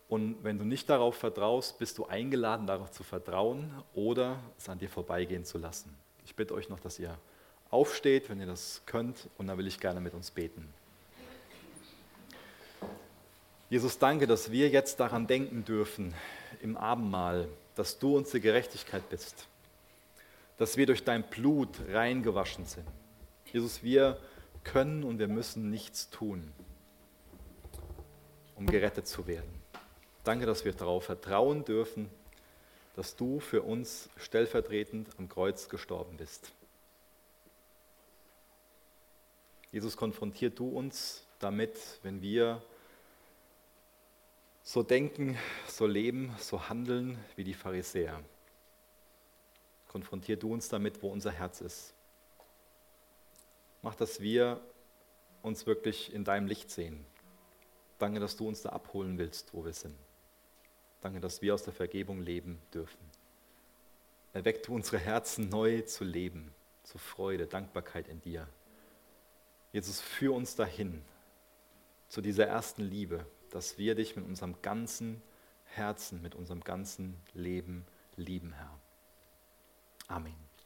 [0.10, 4.80] und wenn du nicht darauf vertraust, bist du eingeladen, darauf zu vertrauen oder es an
[4.80, 5.96] dir vorbeigehen zu lassen.
[6.26, 7.18] Ich bitte euch noch, dass ihr
[7.70, 10.68] aufsteht, wenn ihr das könnt, und dann will ich gerne mit uns beten.
[13.70, 16.14] Jesus, danke, dass wir jetzt daran denken dürfen
[16.62, 19.48] im Abendmahl, dass du unsere Gerechtigkeit bist,
[20.58, 22.86] dass wir durch dein Blut reingewaschen sind.
[23.52, 24.20] Jesus, wir
[24.64, 26.52] können und wir müssen nichts tun,
[28.56, 29.50] um gerettet zu werden.
[30.24, 32.10] Danke, dass wir darauf vertrauen dürfen,
[32.96, 36.52] dass du für uns stellvertretend am Kreuz gestorben bist.
[39.72, 42.62] Jesus, konfrontiert du uns damit, wenn wir
[44.66, 45.38] so denken,
[45.68, 48.20] so leben, so handeln wie die Pharisäer.
[49.88, 51.94] Konfrontier du uns damit, wo unser Herz ist.
[53.84, 54.60] Mach, dass wir
[55.44, 57.06] uns wirklich in deinem Licht sehen.
[58.00, 59.96] Danke, dass du uns da abholen willst, wo wir sind.
[61.00, 63.00] Danke, dass wir aus der Vergebung leben dürfen.
[64.34, 66.52] Erweck du unsere Herzen neu zu leben,
[66.82, 68.50] zu Freude, Dankbarkeit in dir.
[69.72, 71.04] Jesus, führ uns dahin,
[72.10, 75.22] zu dieser ersten Liebe, dass wir dich mit unserem ganzen
[75.64, 77.86] Herzen, mit unserem ganzen Leben
[78.18, 78.78] lieben, Herr.
[80.10, 80.45] Amen.